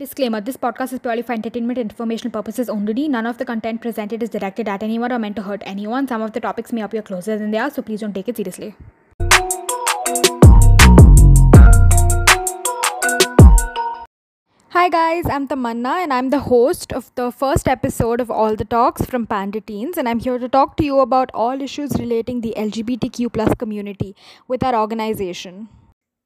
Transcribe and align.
Disclaimer 0.00 0.40
This 0.40 0.56
podcast 0.56 0.94
is 0.94 0.98
purely 0.98 1.20
for 1.20 1.34
entertainment 1.34 1.78
and 1.78 1.90
informational 1.90 2.32
purposes 2.32 2.70
only. 2.70 3.06
None 3.06 3.26
of 3.26 3.36
the 3.36 3.44
content 3.44 3.82
presented 3.82 4.22
is 4.22 4.30
directed 4.30 4.66
at 4.66 4.82
anyone 4.82 5.12
or 5.12 5.18
meant 5.18 5.36
to 5.36 5.42
hurt 5.42 5.62
anyone. 5.66 6.08
Some 6.08 6.22
of 6.22 6.32
the 6.32 6.40
topics 6.40 6.72
may 6.72 6.80
appear 6.80 7.02
closer 7.02 7.36
than 7.36 7.50
they 7.50 7.58
are, 7.58 7.68
so 7.68 7.82
please 7.82 8.00
don't 8.00 8.14
take 8.14 8.26
it 8.26 8.38
seriously. 8.38 8.74
Hi 14.70 14.88
guys, 14.88 15.26
I'm 15.26 15.46
Tamanna 15.46 16.02
and 16.04 16.14
I'm 16.14 16.30
the 16.30 16.40
host 16.46 16.94
of 16.94 17.14
the 17.16 17.30
first 17.30 17.68
episode 17.68 18.22
of 18.22 18.30
All 18.30 18.56
the 18.56 18.64
Talks 18.64 19.04
from 19.04 19.26
Panda 19.26 19.60
Teens 19.60 19.98
and 19.98 20.08
I'm 20.08 20.20
here 20.20 20.38
to 20.38 20.48
talk 20.48 20.78
to 20.78 20.82
you 20.82 21.00
about 21.00 21.30
all 21.34 21.60
issues 21.60 21.92
relating 21.98 22.40
the 22.40 22.54
LGBTQ 22.56 23.34
plus 23.34 23.52
community 23.56 24.16
with 24.48 24.62
our 24.62 24.74
organization. 24.76 25.68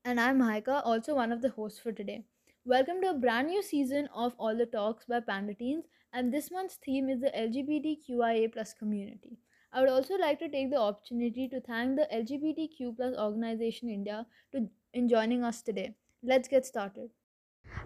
And 0.04 0.20
I'm 0.20 0.38
Haika, 0.38 0.80
also 0.84 1.16
one 1.16 1.32
of 1.32 1.42
the 1.42 1.48
hosts 1.48 1.80
for 1.80 1.90
today. 1.90 2.22
Welcome 2.66 3.02
to 3.02 3.10
a 3.10 3.14
brand 3.14 3.48
new 3.48 3.62
season 3.62 4.08
of 4.14 4.32
All 4.38 4.56
the 4.56 4.64
Talks 4.64 5.04
by 5.04 5.20
Panda 5.20 5.52
Teens, 5.52 5.84
and 6.14 6.32
this 6.32 6.50
month's 6.50 6.78
theme 6.82 7.10
is 7.10 7.20
the 7.20 7.30
LGBTQIA 7.38 8.54
plus 8.54 8.72
community. 8.72 9.36
I 9.70 9.82
would 9.82 9.90
also 9.90 10.14
like 10.14 10.38
to 10.38 10.48
take 10.48 10.70
the 10.70 10.78
opportunity 10.78 11.46
to 11.48 11.60
thank 11.60 11.96
the 11.96 12.08
LGBTQ 12.10 12.96
plus 12.96 13.14
organization 13.18 13.90
India 13.90 14.24
to 14.52 14.66
in 14.94 15.10
joining 15.10 15.44
us 15.44 15.60
today. 15.60 15.94
Let's 16.22 16.48
get 16.48 16.64
started. 16.64 17.10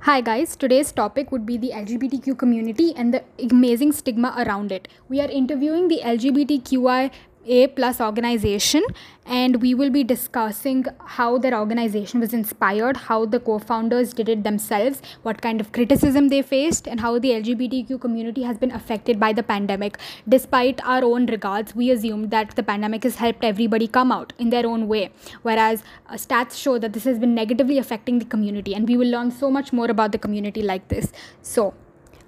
Hi 0.03 0.21
guys, 0.21 0.55
today's 0.55 0.93
topic 0.93 1.33
would 1.33 1.45
be 1.45 1.57
the 1.57 1.73
LGBTQ 1.73 2.39
community 2.39 2.95
and 2.95 3.13
the 3.13 3.25
amazing 3.51 3.91
stigma 3.91 4.33
around 4.39 4.71
it. 4.71 4.87
We 5.09 5.21
are 5.21 5.29
interviewing 5.29 5.89
the 5.89 6.03
LGBTQI 6.05 7.11
a 7.49 7.67
plus 7.69 8.01
organization 8.01 8.85
and 9.27 9.61
we 9.63 9.75
will 9.75 9.91
be 9.91 10.03
discussing 10.05 10.85
how 11.17 11.39
their 11.39 11.55
organization 11.59 12.21
was 12.21 12.33
inspired 12.33 12.97
how 13.09 13.25
the 13.25 13.41
co-founders 13.41 14.13
did 14.13 14.29
it 14.29 14.45
themselves 14.45 15.03
what 15.23 15.41
kind 15.41 15.61
of 15.61 15.73
criticism 15.73 16.29
they 16.29 16.43
faced 16.43 16.87
and 16.87 17.01
how 17.01 17.19
the 17.19 17.31
lgbtq 17.31 18.01
community 18.01 18.43
has 18.43 18.59
been 18.59 18.71
affected 18.71 19.19
by 19.19 19.33
the 19.33 19.43
pandemic. 19.43 19.99
Despite 20.29 20.85
our 20.85 21.05
own 21.05 21.27
regards 21.27 21.75
we 21.75 21.91
assume 21.91 22.29
that 22.29 22.55
the 22.57 22.63
pandemic 22.63 23.03
has 23.05 23.17
helped 23.17 23.45
everybody 23.45 23.89
come 23.89 24.13
out 24.13 24.33
in 24.39 24.51
their 24.51 24.67
own 24.67 24.89
way 24.89 25.11
whereas 25.43 25.83
uh, 26.09 26.15
stats 26.15 26.57
show 26.57 26.79
that 26.79 26.93
this 26.93 27.05
has 27.05 27.19
been 27.19 27.35
negatively 27.35 27.79
affecting 27.79 28.19
the 28.19 28.25
community 28.25 28.75
and 28.75 28.89
we 28.89 28.97
will 28.97 29.09
learn 29.09 29.31
so 29.31 29.51
much 29.51 29.73
more 29.73 29.91
about 29.91 30.13
the 30.13 30.19
community 30.19 30.63
like 30.63 30.89
this. 30.89 31.13
So 31.43 31.75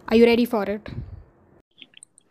are 0.09 0.17
you 0.17 0.25
ready 0.25 0.45
for 0.45 0.65
it 0.65 0.91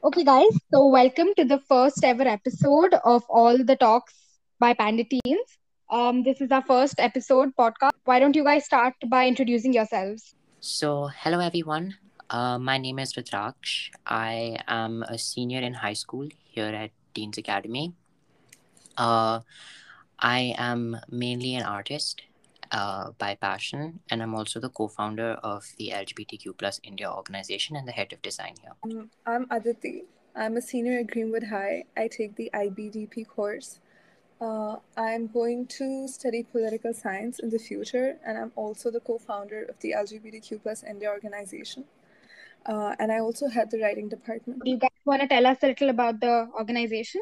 Okay, 0.02 0.24
guys. 0.24 0.56
So, 0.74 0.88
welcome 0.88 1.28
to 1.36 1.44
the 1.44 1.60
first 1.68 2.06
ever 2.06 2.24
episode 2.24 2.94
of 3.04 3.24
All 3.28 3.58
the 3.58 3.76
Talks 3.76 4.14
by 4.58 4.74
Panda 4.74 5.04
Teens. 5.04 5.58
Um, 5.90 6.24
this 6.24 6.40
is 6.40 6.52
our 6.52 6.62
first 6.62 7.02
episode 7.02 7.50
podcast. 7.60 7.92
Why 8.06 8.20
don't 8.20 8.34
you 8.34 8.46
guys 8.46 8.64
start 8.64 8.94
by 9.08 9.28
introducing 9.28 9.74
yourselves? 9.74 10.36
So, 10.62 11.10
hello 11.18 11.42
everyone. 11.42 11.96
Uh, 12.30 12.58
my 12.58 12.78
name 12.78 12.98
is 12.98 13.12
Rudraksh. 13.12 13.90
I 14.06 14.60
am 14.70 15.04
a 15.04 15.18
senior 15.18 15.60
in 15.60 15.74
high 15.74 16.00
school 16.00 16.30
here 16.46 16.74
at 16.84 16.92
Teens 17.14 17.38
Academy. 17.38 17.94
Uh, 18.96 19.42
I 20.18 20.56
am 20.58 20.96
mainly 21.10 21.56
an 21.56 21.64
artist 21.64 22.22
uh, 22.72 23.12
by 23.18 23.36
passion, 23.36 24.00
and 24.10 24.22
I'm 24.22 24.36
also 24.36 24.60
the 24.60 24.70
co-founder 24.70 25.34
of 25.44 25.66
the 25.78 25.92
LGBTQ 25.94 26.58
plus 26.58 26.80
India 26.84 27.12
organization 27.12 27.76
and 27.76 27.88
the 27.88 27.92
head 27.92 28.14
of 28.14 28.22
design 28.22 28.56
here. 28.62 28.74
Um, 28.84 29.10
I'm 29.26 29.48
Aditi. 29.52 30.04
I'm 30.36 30.58
a 30.58 30.62
senior 30.62 31.00
at 31.00 31.08
Greenwood 31.08 31.44
High. 31.44 31.86
I 31.98 32.08
take 32.08 32.36
the 32.36 32.50
IBDP 32.54 33.28
course. 33.28 33.80
Uh, 34.40 34.78
I'm 34.96 35.28
going 35.28 35.68
to 35.68 36.08
study 36.08 36.44
political 36.44 36.94
science 36.94 37.40
in 37.40 37.50
the 37.50 37.60
future, 37.60 38.18
and 38.26 38.38
I'm 38.38 38.52
also 38.56 38.90
the 38.90 39.02
co-founder 39.02 39.64
of 39.64 39.80
the 39.80 39.96
LGBTQ 39.98 40.64
plus 40.64 40.84
India 40.84 41.10
organization. 41.10 41.84
Uh, 42.66 42.96
and 43.00 43.12
I 43.12 43.20
also 43.20 43.50
head 43.50 43.72
the 43.72 43.82
writing 43.82 44.10
department. 44.10 44.64
Do 44.64 44.72
you 44.72 44.78
guys 44.78 44.92
want 45.06 45.22
to 45.22 45.28
tell 45.28 45.46
us 45.46 45.58
a 45.62 45.68
little 45.68 45.90
about 45.90 46.20
the 46.20 46.50
organization? 46.58 47.22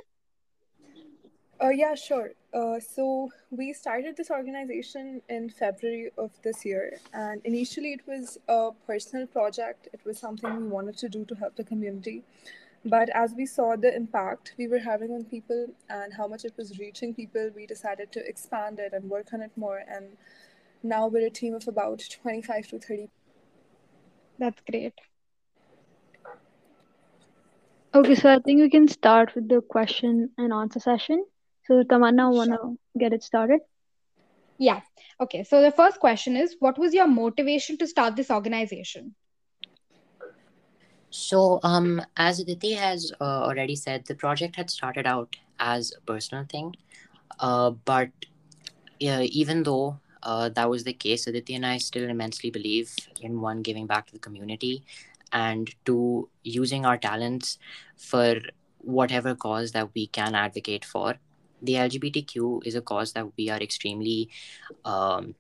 Uh, 1.60 1.70
yeah, 1.70 1.96
sure. 1.96 2.32
Uh, 2.54 2.80
so 2.80 3.30
we 3.50 3.74
started 3.74 4.16
this 4.16 4.30
organization 4.30 5.22
in 5.28 5.50
February 5.50 6.12
of 6.18 6.32
this 6.44 6.64
year, 6.64 7.00
and 7.14 7.42
initially 7.46 7.94
it 7.94 8.02
was 8.06 8.38
a 8.48 8.70
personal 8.86 9.26
project. 9.26 9.88
It 9.92 10.02
was 10.06 10.20
something 10.20 10.56
we 10.56 10.68
wanted 10.68 10.98
to 10.98 11.10
do 11.10 11.26
to 11.26 11.36
help 11.36 11.56
the 11.56 11.64
community. 11.64 12.24
But 12.86 13.10
as 13.10 13.34
we 13.36 13.46
saw 13.46 13.76
the 13.76 13.94
impact 13.94 14.54
we 14.58 14.68
were 14.68 14.80
having 14.80 15.12
on 15.12 15.26
people 15.26 15.68
and 15.90 16.14
how 16.14 16.28
much 16.28 16.46
it 16.46 16.54
was 16.58 16.78
reaching 16.78 17.14
people, 17.14 17.50
we 17.56 17.66
decided 17.66 18.12
to 18.12 18.26
expand 18.28 18.80
it 18.80 18.94
and 18.94 19.10
work 19.10 19.34
on 19.34 19.42
it 19.42 19.52
more. 19.56 19.82
And 19.88 20.16
now 20.84 21.08
we're 21.08 21.26
a 21.26 21.32
team 21.32 21.56
of 21.56 21.68
about 21.68 22.04
25 22.22 22.68
to 22.68 22.80
30. 22.80 23.10
That's 24.38 24.62
great. 24.70 24.94
Okay, 27.96 28.16
so 28.16 28.30
I 28.32 28.40
think 28.40 28.62
we 28.62 28.70
can 28.70 28.88
start 28.88 29.34
with 29.34 29.50
the 29.50 29.62
question 29.62 30.30
and 30.38 30.54
answer 30.54 30.80
session. 30.80 31.26
So 31.68 31.84
Tamanna, 31.84 32.34
wanna 32.34 32.58
get 32.98 33.14
it 33.14 33.24
started? 33.24 33.60
Yeah. 34.58 34.82
Okay. 35.20 35.44
So 35.44 35.62
the 35.62 35.72
first 35.72 36.00
question 36.00 36.36
is, 36.38 36.56
what 36.60 36.78
was 36.80 36.94
your 36.94 37.08
motivation 37.08 37.78
to 37.80 37.88
start 37.88 38.16
this 38.16 38.32
organization? 38.32 39.16
So, 41.10 41.60
um, 41.64 42.02
as 42.18 42.40
Aditi 42.40 42.74
has 42.74 43.12
uh, 43.20 43.24
already 43.24 43.76
said, 43.76 44.06
the 44.06 44.16
project 44.16 44.56
had 44.56 44.70
started 44.70 45.08
out 45.08 45.36
as 45.60 45.94
a 45.98 46.02
personal 46.02 46.46
thing, 46.46 46.76
uh, 47.40 47.72
but 47.72 48.10
uh, 49.02 49.24
even 49.24 49.64
though 49.64 50.00
uh, 50.24 50.50
that 50.50 50.70
was 50.70 50.84
the 50.84 50.94
case, 50.94 51.26
Aditi 51.28 51.56
and 51.56 51.66
I 51.66 51.78
still 51.78 52.10
immensely 52.10 52.50
believe 52.50 52.94
in 53.22 53.42
one 53.42 53.62
giving 53.62 53.88
back 53.88 54.08
to 54.08 54.14
the 54.14 54.20
community 54.20 54.84
and 55.32 55.74
two 55.86 56.30
using 56.44 56.86
our 56.86 56.98
talents 56.98 57.58
for 57.96 58.36
whatever 58.80 59.34
cause 59.34 59.72
that 59.72 59.94
we 59.96 60.08
can 60.08 60.36
advocate 60.36 60.86
for 60.86 61.16
the 61.62 61.74
LGBTQ 61.74 62.66
is 62.66 62.76
a 62.76 62.82
cause 62.82 63.14
that 63.14 63.28
we 63.38 63.50
are 63.50 63.58
extremely 63.58 64.30
um, 64.86 65.36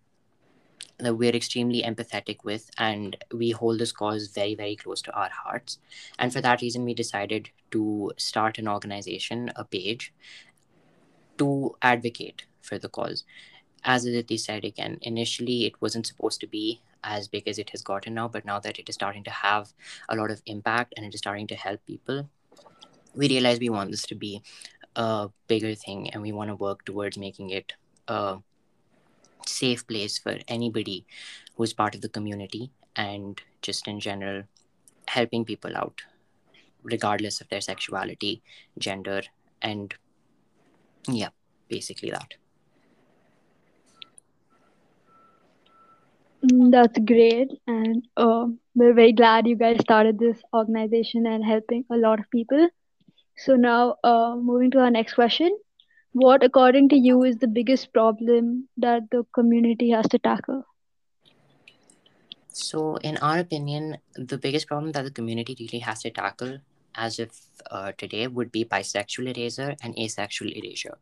that 0.99 1.15
we're 1.15 1.35
extremely 1.35 1.83
empathetic 1.83 2.43
with 2.43 2.71
and 2.77 3.17
we 3.31 3.51
hold 3.51 3.79
this 3.79 3.91
cause 3.91 4.27
very 4.27 4.55
very 4.55 4.75
close 4.75 5.01
to 5.03 5.11
our 5.13 5.29
hearts. 5.29 5.77
And 6.17 6.33
for 6.33 6.41
that 6.41 6.61
reason 6.61 6.83
we 6.83 6.93
decided 6.93 7.49
to 7.71 8.11
start 8.17 8.57
an 8.57 8.67
organization 8.67 9.51
a 9.55 9.63
page 9.63 10.13
to 11.37 11.75
advocate 11.81 12.45
for 12.61 12.79
the 12.79 12.89
cause. 12.89 13.23
As 13.83 14.05
Aditi 14.05 14.37
said 14.37 14.65
again 14.65 14.97
initially 15.01 15.65
it 15.65 15.79
wasn't 15.81 16.07
supposed 16.07 16.41
to 16.41 16.47
be 16.47 16.81
as 17.03 17.27
big 17.27 17.47
as 17.47 17.59
it 17.59 17.69
has 17.69 17.83
gotten 17.83 18.15
now 18.15 18.27
but 18.27 18.43
now 18.43 18.59
that 18.59 18.79
it 18.79 18.89
is 18.89 18.95
starting 18.95 19.23
to 19.23 19.31
have 19.31 19.71
a 20.09 20.15
lot 20.15 20.31
of 20.31 20.41
impact 20.47 20.95
and 20.97 21.05
it 21.05 21.13
is 21.13 21.19
starting 21.19 21.47
to 21.47 21.55
help 21.55 21.85
people 21.85 22.27
we 23.17 23.27
realize 23.27 23.59
we 23.59 23.69
want 23.69 23.91
this 23.91 24.03
to 24.03 24.15
be 24.15 24.41
a 24.97 25.29
bigger 25.47 25.75
thing 25.75 26.09
and 26.09 26.21
we 26.21 26.31
want 26.31 26.49
to 26.49 26.55
work 26.55 26.83
towards 26.83 27.17
making 27.17 27.51
it 27.51 27.73
a 28.07 28.37
safe 29.45 29.85
place 29.87 30.17
for 30.17 30.37
anybody 30.47 31.05
who's 31.55 31.71
part 31.71 31.95
of 31.95 32.01
the 32.01 32.09
community 32.09 32.71
and 32.95 33.41
just 33.61 33.87
in 33.87 33.99
general 33.99 34.43
helping 35.07 35.45
people 35.45 35.77
out 35.77 36.01
regardless 36.83 37.39
of 37.39 37.47
their 37.49 37.61
sexuality 37.61 38.41
gender 38.77 39.21
and 39.61 39.93
yeah 41.07 41.29
basically 41.69 42.09
that. 42.09 42.33
Mm, 46.43 46.71
that's 46.71 46.97
great 46.99 47.51
and 47.67 48.07
uh, 48.17 48.47
we're 48.75 48.93
very 48.93 49.13
glad 49.13 49.47
you 49.47 49.55
guys 49.55 49.77
started 49.79 50.17
this 50.17 50.41
organization 50.53 51.27
and 51.27 51.45
helping 51.45 51.85
a 51.91 51.97
lot 51.97 52.19
of 52.19 52.29
people 52.31 52.67
so 53.37 53.55
now, 53.55 53.95
uh, 54.03 54.35
moving 54.35 54.71
to 54.71 54.79
our 54.79 54.91
next 54.91 55.13
question. 55.15 55.57
What, 56.13 56.43
according 56.43 56.89
to 56.89 56.97
you, 56.97 57.23
is 57.23 57.37
the 57.37 57.47
biggest 57.47 57.93
problem 57.93 58.69
that 58.77 59.09
the 59.11 59.25
community 59.33 59.91
has 59.91 60.07
to 60.09 60.19
tackle? 60.19 60.65
So, 62.53 62.97
in 62.97 63.17
our 63.17 63.39
opinion, 63.39 63.97
the 64.15 64.37
biggest 64.37 64.67
problem 64.67 64.91
that 64.93 65.03
the 65.03 65.11
community 65.11 65.55
really 65.59 65.79
has 65.79 66.01
to 66.03 66.09
tackle 66.11 66.59
as 66.95 67.19
of 67.19 67.31
uh, 67.69 67.91
today 67.97 68.27
would 68.27 68.51
be 68.51 68.65
bisexual 68.65 69.35
erasure 69.37 69.75
and 69.83 69.97
asexual 69.97 70.51
erasure. 70.51 70.97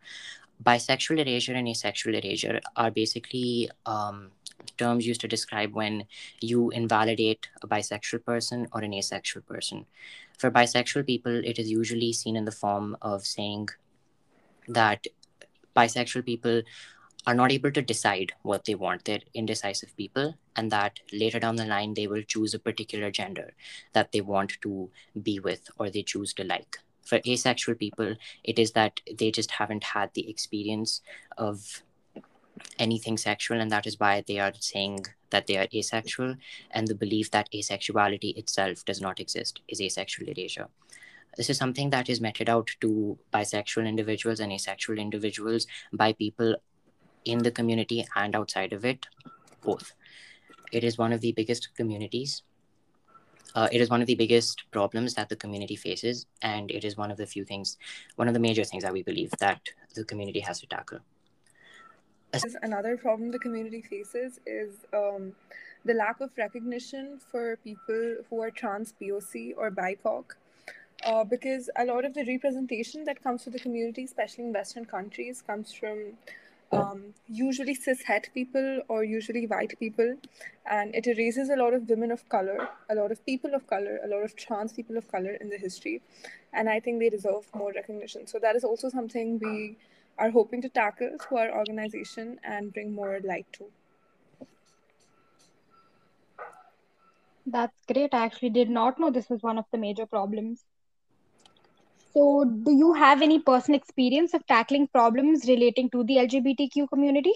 Bisexual 0.64 1.20
erasure 1.26 1.54
and 1.54 1.68
asexual 1.68 2.16
erasure 2.16 2.60
are 2.76 2.92
basically 2.92 3.70
um, 3.86 4.32
terms 4.78 5.08
used 5.08 5.22
to 5.22 5.28
describe 5.28 5.74
when 5.74 6.06
you 6.42 6.70
invalidate 6.72 7.50
a 7.62 7.68
bisexual 7.68 8.26
person 8.26 8.68
or 8.72 8.82
an 8.82 8.94
asexual 8.94 9.44
person. 9.44 9.86
For 10.38 10.52
bisexual 10.52 11.06
people, 11.06 11.44
it 11.44 11.60
is 11.60 11.70
usually 11.70 12.14
seen 12.14 12.36
in 12.36 12.46
the 12.46 12.52
form 12.52 12.98
of 13.02 13.26
saying 13.26 13.70
that 14.68 15.08
bisexual 15.76 16.26
people 16.26 16.62
are 17.28 17.34
not 17.34 17.52
able 17.52 17.72
to 17.72 17.82
decide 17.82 18.34
what 18.44 18.66
they 18.66 18.76
want. 18.76 19.06
They're 19.06 19.20
indecisive 19.34 19.96
people, 19.98 20.36
and 20.56 20.72
that 20.72 21.00
later 21.12 21.40
down 21.40 21.56
the 21.56 21.66
line, 21.66 21.94
they 21.94 22.08
will 22.08 22.22
choose 22.22 22.54
a 22.54 22.60
particular 22.60 23.10
gender 23.10 23.54
that 23.94 24.12
they 24.12 24.22
want 24.22 24.58
to 24.62 24.90
be 25.22 25.40
with 25.40 25.70
or 25.78 25.90
they 25.90 26.04
choose 26.04 26.34
to 26.36 26.44
like. 26.44 26.78
For 27.04 27.20
asexual 27.28 27.76
people, 27.76 28.16
it 28.44 28.60
is 28.60 28.72
that 28.72 29.00
they 29.18 29.32
just 29.32 29.52
haven't 29.52 29.84
had 29.84 30.12
the 30.14 30.30
experience 30.30 31.02
of 31.38 31.84
anything 32.80 33.18
sexual, 33.18 33.60
and 33.60 33.72
that 33.72 33.88
is 33.88 34.00
why 34.00 34.24
they 34.28 34.40
are 34.40 34.54
saying 34.60 35.06
that 35.30 35.48
they 35.48 35.58
are 35.58 35.68
asexual, 35.74 36.36
and 36.72 36.88
the 36.88 36.96
belief 36.96 37.32
that 37.32 37.50
asexuality 37.54 38.38
itself 38.38 38.86
does 38.86 39.02
not 39.02 39.20
exist 39.20 39.62
is 39.68 39.82
asexual 39.82 40.30
erasure. 40.30 40.68
This 41.38 41.50
is 41.50 41.58
something 41.58 41.90
that 41.90 42.10
is 42.10 42.22
meted 42.22 42.50
out 42.50 42.72
to 42.82 43.18
bisexual 43.34 43.88
individuals 43.88 44.40
and 44.40 44.54
asexual 44.54 44.98
individuals 44.98 45.68
by 45.92 46.14
people 46.14 46.56
in 47.26 47.40
the 47.40 47.52
community 47.52 48.06
and 48.16 48.36
outside 48.36 48.72
of 48.72 48.86
it, 48.86 49.08
both. 49.62 49.94
It 50.72 50.84
is 50.84 50.98
one 50.98 51.12
of 51.12 51.22
the 51.22 51.34
biggest 51.34 51.70
communities. 51.76 52.44
Uh, 53.54 53.68
it 53.72 53.82
is 53.82 53.90
one 53.90 54.02
of 54.02 54.08
the 54.08 54.16
biggest 54.16 54.64
problems 54.72 55.14
that 55.16 55.30
the 55.30 55.36
community 55.36 55.76
faces, 55.76 56.26
and 56.42 56.72
it 56.72 56.84
is 56.84 56.98
one 56.98 57.12
of 57.12 57.18
the 57.18 57.26
few 57.26 57.46
things, 57.46 57.78
one 58.16 58.28
of 58.28 58.34
the 58.34 58.40
major 58.40 58.64
things 58.64 58.84
that 58.84 58.94
we 58.94 59.04
believe 59.04 59.32
that 59.40 59.62
the 59.96 60.04
community 60.04 60.42
has 60.42 60.60
to 60.60 60.68
tackle. 60.68 61.00
Another 62.62 62.98
problem 62.98 63.32
the 63.32 63.40
community 63.40 63.82
faces 63.82 64.40
is 64.46 64.76
um, 64.94 65.34
the 65.86 65.94
lack 65.94 66.20
of 66.20 66.32
recognition 66.38 67.20
for 67.32 67.58
people 67.64 68.16
who 68.30 68.42
are 68.42 68.52
trans 68.52 68.94
POC 69.02 69.54
or 69.58 69.72
BIPOC. 69.72 70.24
Uh, 71.06 71.24
because 71.24 71.70
a 71.78 71.86
lot 71.86 72.04
of 72.04 72.14
the 72.14 72.26
representation 72.26 73.04
that 73.04 73.22
comes 73.22 73.44
to 73.44 73.50
the 73.50 73.60
community, 73.60 74.04
especially 74.06 74.46
in 74.46 74.54
Western 74.54 74.86
countries, 74.86 75.44
comes 75.46 75.72
from 75.72 76.14
um, 76.72 77.14
usually 77.28 77.76
cis 77.76 78.02
het 78.04 78.30
people 78.34 78.82
or 78.88 79.04
usually 79.04 79.46
white 79.46 79.78
people, 79.80 80.16
and 80.66 80.96
it 80.96 81.06
erases 81.06 81.50
a 81.50 81.56
lot 81.56 81.74
of 81.74 81.88
women 81.88 82.12
of 82.12 82.28
color, 82.30 82.70
a 82.90 82.96
lot 82.96 83.12
of 83.12 83.24
people 83.26 83.54
of 83.54 83.68
color, 83.68 84.00
a 84.04 84.08
lot 84.08 84.24
of 84.24 84.36
trans 84.36 84.74
people 84.74 84.98
of 84.98 85.08
color 85.12 85.34
in 85.40 85.50
the 85.50 85.58
history, 85.58 86.02
and 86.54 86.68
I 86.70 86.80
think 86.80 87.00
they 87.00 87.10
deserve 87.10 87.46
more 87.54 87.72
recognition. 87.72 88.26
So 88.26 88.40
that 88.40 88.56
is 88.56 88.64
also 88.64 88.90
something 88.90 89.38
we 89.40 89.78
are 90.18 90.32
hoping 90.32 90.62
to 90.62 90.70
tackle 90.70 91.18
through 91.22 91.38
our 91.38 91.58
organization 91.58 92.40
and 92.44 92.74
bring 92.74 92.94
more 92.94 93.20
light 93.24 93.48
to. 93.54 93.72
That's 97.46 97.86
great. 97.86 98.14
I 98.14 98.26
actually 98.26 98.50
did 98.50 98.70
not 98.70 99.00
know 99.00 99.10
this 99.10 99.30
was 99.30 99.42
one 99.42 99.58
of 99.58 99.66
the 99.72 99.78
major 99.78 100.06
problems. 100.06 100.66
So, 102.14 102.46
do 102.46 102.72
you 102.72 102.94
have 102.94 103.22
any 103.22 103.40
personal 103.40 103.80
experience 103.80 104.34
of 104.34 104.46
tackling 104.48 104.88
problems 104.88 105.48
relating 105.48 105.90
to 105.92 106.04
the 106.04 106.18
LGBTQ 106.18 106.88
community? 106.90 107.34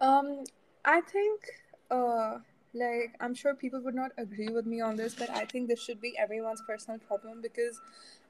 Um, 0.00 0.44
I 0.84 1.00
think, 1.00 1.40
uh, 1.90 2.38
like, 2.74 3.14
I'm 3.20 3.34
sure 3.34 3.54
people 3.54 3.80
would 3.82 3.94
not 3.94 4.12
agree 4.18 4.48
with 4.48 4.66
me 4.66 4.80
on 4.80 4.96
this, 4.96 5.14
but 5.14 5.30
I 5.30 5.44
think 5.46 5.68
this 5.68 5.82
should 5.82 6.00
be 6.00 6.16
everyone's 6.18 6.62
personal 6.66 6.98
problem 7.00 7.40
because 7.40 7.80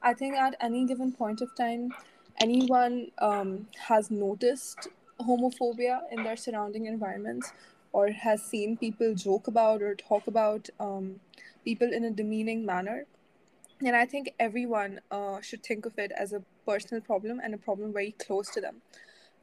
I 0.02 0.14
think 0.14 0.37
at 0.37 0.55
any 0.61 0.87
given 0.87 1.12
point 1.12 1.40
of 1.40 1.55
time, 1.56 1.93
anyone 2.41 3.11
um, 3.19 3.69
has 3.88 4.11
noticed 4.11 4.88
homophobia 5.21 6.00
in 6.11 6.23
their 6.23 6.37
surrounding 6.37 6.87
environments 6.87 7.53
or 7.93 8.11
has 8.11 8.43
seen 8.43 8.77
people 8.77 9.15
joke 9.15 9.47
about 9.47 9.83
or 9.83 9.94
talk 9.94 10.27
about 10.27 10.69
um, 10.79 11.21
people 11.65 11.93
in 11.93 12.05
a 12.05 12.11
demeaning 12.11 12.65
manner 12.67 13.06
and 13.85 13.94
I 13.94 14.06
think 14.06 14.33
everyone 14.38 15.00
uh, 15.11 15.41
should 15.41 15.62
think 15.62 15.85
of 15.85 15.99
it 15.99 16.11
as 16.12 16.33
a 16.33 16.43
personal 16.67 17.03
problem 17.03 17.41
and 17.43 17.55
a 17.55 17.59
problem 17.59 17.93
very 17.93 18.12
close 18.12 18.50
to 18.53 18.61
them. 18.61 18.81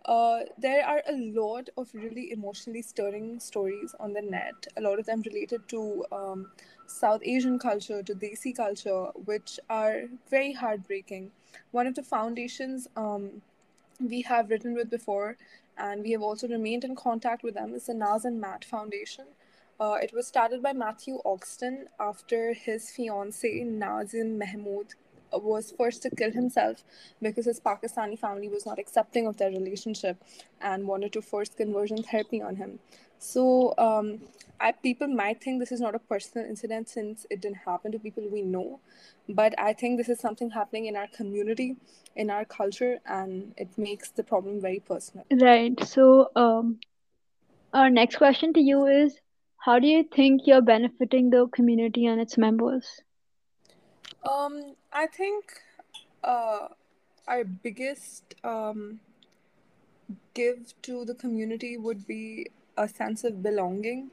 Uh, 0.06 0.40
there 0.58 0.86
are 0.86 1.02
a 1.08 1.14
lot 1.14 1.70
of 1.78 1.90
really 1.94 2.32
emotionally 2.32 2.82
stirring 2.82 3.40
stories 3.40 3.96
on 4.00 4.12
the 4.14 4.22
net, 4.22 4.68
a 4.76 4.82
lot 4.82 5.00
of 5.00 5.06
them 5.06 5.22
related 5.26 5.62
to 5.70 6.04
um, 6.12 6.48
South 6.88 7.22
Asian 7.24 7.58
culture, 7.58 8.04
to 8.04 8.14
Desi 8.14 8.56
culture, 8.56 9.06
which 9.26 9.60
are 9.70 10.04
very 10.30 10.52
heartbreaking. 10.52 11.32
One 11.72 11.88
of 11.88 11.96
the 11.96 12.04
foundations 12.04 12.88
um, 12.96 13.42
we 14.00 14.22
have 14.22 14.50
written 14.50 14.74
with 14.74 14.90
before, 14.90 15.38
and 15.78 16.04
we 16.04 16.12
have 16.12 16.22
also 16.22 16.48
remained 16.48 16.84
in 16.84 16.96
contact 16.96 17.44
with 17.44 17.56
them, 17.56 17.74
is 17.74 17.88
the 17.88 17.94
Naz 17.94 18.26
and 18.26 18.40
Matt 18.40 18.66
Foundation. 18.66 19.26
Uh, 19.80 19.98
it 20.02 20.14
was 20.14 20.28
started 20.28 20.62
by 20.62 20.72
Matthew 20.72 21.20
Ogston 21.26 21.86
after 22.00 22.54
his 22.54 22.92
fiancee 22.92 23.64
Nazim 23.64 24.38
Mahmood 24.38 24.94
was 25.32 25.72
forced 25.72 26.04
to 26.04 26.10
kill 26.12 26.32
himself 26.32 26.84
because 27.22 27.46
his 27.46 27.60
Pakistani 27.60 28.18
family 28.18 28.48
was 28.48 28.66
not 28.66 28.78
accepting 28.78 29.26
of 29.26 29.38
their 29.38 29.50
relationship 29.50 30.18
and 30.62 30.88
wanted 30.88 31.12
to 31.14 31.22
force 31.22 31.50
conversion 31.50 32.04
therapy 32.04 32.42
on 32.42 32.56
him. 32.58 32.80
So, 33.24 33.74
um, 33.78 34.20
I, 34.60 34.74
people 34.74 35.08
might 35.08 35.42
think 35.42 35.60
this 35.60 35.72
is 35.72 35.80
not 35.80 35.96
a 35.96 36.00
personal 36.00 36.46
incident 36.46 36.90
since 36.90 37.26
it 37.30 37.40
didn't 37.40 37.60
happen 37.66 37.92
to 37.94 38.00
people 38.00 38.28
we 38.30 38.42
know, 38.42 38.82
but 39.30 39.58
I 39.58 39.72
think 39.72 39.98
this 39.98 40.10
is 40.10 40.20
something 40.20 40.50
happening 40.50 40.88
in 40.88 40.98
our 40.98 41.08
community, 41.08 41.78
in 42.18 42.30
our 42.30 42.44
culture, 42.44 43.00
and 43.06 43.54
it 43.58 43.70
makes 43.78 44.10
the 44.10 44.24
problem 44.24 44.60
very 44.60 44.82
personal. 44.82 45.26
Right. 45.32 45.82
So, 45.86 46.32
um, 46.36 46.80
our 47.74 47.90
next 47.90 48.18
question 48.18 48.52
to 48.54 48.60
you 48.60 48.88
is 48.88 49.18
how 49.58 49.80
do 49.80 49.88
you 49.88 50.04
think 50.04 50.42
you're 50.46 50.62
benefiting 50.62 51.30
the 51.30 51.48
community 51.48 52.06
and 52.06 52.20
its 52.20 52.38
members? 52.38 53.02
Um, 54.30 54.76
I 54.92 55.08
think 55.08 55.46
uh, 56.26 56.68
our 57.28 57.46
biggest 57.46 58.36
um, 58.44 59.00
give 60.34 60.74
to 60.82 61.06
the 61.06 61.16
community 61.16 61.78
would 61.78 62.06
be 62.06 62.48
a 62.78 62.88
sense 62.88 63.24
of 63.24 63.44
belonging. 63.44 64.10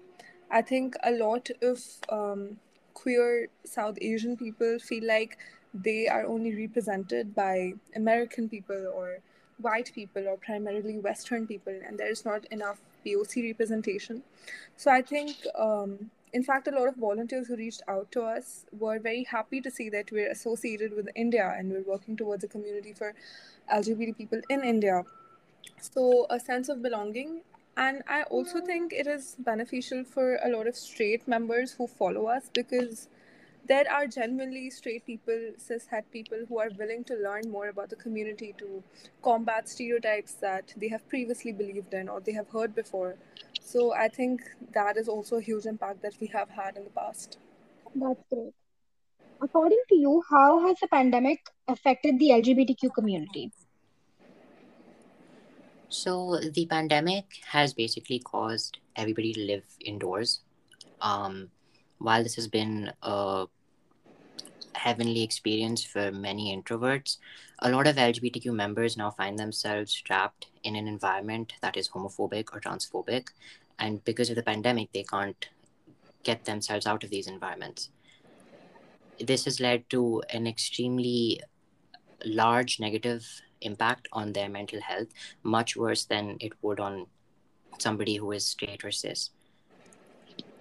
I 0.50 0.62
think 0.62 0.96
a 1.04 1.12
lot 1.12 1.48
of 1.62 1.80
um, 2.08 2.56
queer 2.94 3.48
South 3.64 3.96
Asian 4.00 4.36
people 4.36 4.78
feel 4.78 5.06
like 5.06 5.38
they 5.72 6.08
are 6.08 6.26
only 6.26 6.54
represented 6.54 7.34
by 7.34 7.72
American 7.94 8.48
people 8.48 8.92
or 8.94 9.18
white 9.58 9.92
people 9.94 10.26
or 10.26 10.36
primarily 10.36 10.98
Western 10.98 11.46
people, 11.46 11.78
and 11.86 11.98
there's 11.98 12.24
not 12.24 12.44
enough 12.46 12.80
POC 13.06 13.48
representation. 13.48 14.22
So 14.76 14.90
I 14.90 15.02
think, 15.02 15.36
um, 15.58 16.10
in 16.32 16.42
fact, 16.42 16.68
a 16.68 16.70
lot 16.70 16.88
of 16.88 16.96
volunteers 16.96 17.48
who 17.48 17.56
reached 17.56 17.82
out 17.88 18.10
to 18.12 18.22
us 18.22 18.64
were 18.78 18.98
very 18.98 19.24
happy 19.24 19.60
to 19.60 19.70
see 19.70 19.88
that 19.90 20.10
we're 20.12 20.30
associated 20.30 20.94
with 20.94 21.08
India 21.14 21.54
and 21.56 21.70
we're 21.70 21.82
working 21.82 22.16
towards 22.16 22.44
a 22.44 22.48
community 22.48 22.92
for 22.92 23.14
LGBT 23.72 24.16
people 24.16 24.40
in 24.48 24.62
India. 24.62 25.02
So 25.80 26.26
a 26.30 26.38
sense 26.38 26.68
of 26.68 26.82
belonging. 26.82 27.42
And 27.76 28.02
I 28.08 28.22
also 28.24 28.60
think 28.60 28.92
it 28.92 29.06
is 29.06 29.36
beneficial 29.38 30.04
for 30.04 30.38
a 30.44 30.48
lot 30.48 30.66
of 30.66 30.76
straight 30.76 31.26
members 31.26 31.72
who 31.72 31.86
follow 31.86 32.26
us 32.26 32.50
because 32.52 33.08
there 33.66 33.90
are 33.90 34.06
genuinely 34.06 34.70
straight 34.70 35.06
people, 35.06 35.52
cishet 35.58 36.04
people 36.10 36.38
who 36.48 36.58
are 36.58 36.70
willing 36.78 37.04
to 37.04 37.14
learn 37.14 37.50
more 37.50 37.68
about 37.68 37.88
the 37.88 37.96
community 37.96 38.54
to 38.58 38.82
combat 39.22 39.68
stereotypes 39.68 40.32
that 40.34 40.74
they 40.76 40.88
have 40.88 41.08
previously 41.08 41.52
believed 41.52 41.94
in 41.94 42.08
or 42.08 42.20
they 42.20 42.32
have 42.32 42.48
heard 42.48 42.74
before. 42.74 43.16
So 43.60 43.94
I 43.94 44.08
think 44.08 44.42
that 44.72 44.96
is 44.96 45.08
also 45.08 45.36
a 45.36 45.40
huge 45.40 45.66
impact 45.66 46.02
that 46.02 46.14
we 46.20 46.26
have 46.28 46.50
had 46.50 46.76
in 46.76 46.84
the 46.84 46.90
past. 46.90 47.38
That's 47.94 48.22
great. 48.32 48.52
According 49.42 49.82
to 49.88 49.94
you, 49.94 50.22
how 50.28 50.66
has 50.66 50.76
the 50.80 50.88
pandemic 50.88 51.40
affected 51.68 52.18
the 52.18 52.30
LGBTQ 52.30 52.92
community? 52.94 53.52
So 55.90 56.38
the 56.38 56.66
pandemic 56.66 57.24
has 57.48 57.74
basically 57.74 58.20
caused 58.20 58.78
everybody 58.94 59.32
to 59.32 59.40
live 59.40 59.64
indoors. 59.84 60.40
Um, 61.00 61.50
while 61.98 62.22
this 62.22 62.36
has 62.36 62.46
been 62.46 62.92
a 63.02 63.46
heavenly 64.74 65.24
experience 65.24 65.82
for 65.82 66.12
many 66.12 66.56
introverts, 66.56 67.16
a 67.58 67.70
lot 67.70 67.88
of 67.88 67.96
LGBTQ 67.96 68.54
members 68.54 68.96
now 68.96 69.10
find 69.10 69.36
themselves 69.36 69.92
trapped 69.92 70.46
in 70.62 70.76
an 70.76 70.86
environment 70.86 71.54
that 71.60 71.76
is 71.76 71.88
homophobic 71.88 72.54
or 72.54 72.60
transphobic. 72.60 73.26
And 73.80 74.04
because 74.04 74.30
of 74.30 74.36
the 74.36 74.44
pandemic, 74.44 74.92
they 74.92 75.02
can't 75.02 75.48
get 76.22 76.44
themselves 76.44 76.86
out 76.86 77.02
of 77.02 77.10
these 77.10 77.26
environments. 77.26 77.90
This 79.18 79.44
has 79.44 79.58
led 79.58 79.90
to 79.90 80.22
an 80.30 80.46
extremely 80.46 81.40
large 82.24 82.78
negative 82.78 83.26
impact 83.60 84.08
on 84.12 84.32
their 84.32 84.48
mental 84.48 84.80
health, 84.80 85.08
much 85.42 85.76
worse 85.76 86.04
than 86.04 86.36
it 86.40 86.52
would 86.62 86.80
on 86.80 87.06
somebody 87.78 88.16
who 88.16 88.32
is 88.32 88.46
straight 88.46 88.84
or 88.84 88.90
cis. 88.90 89.30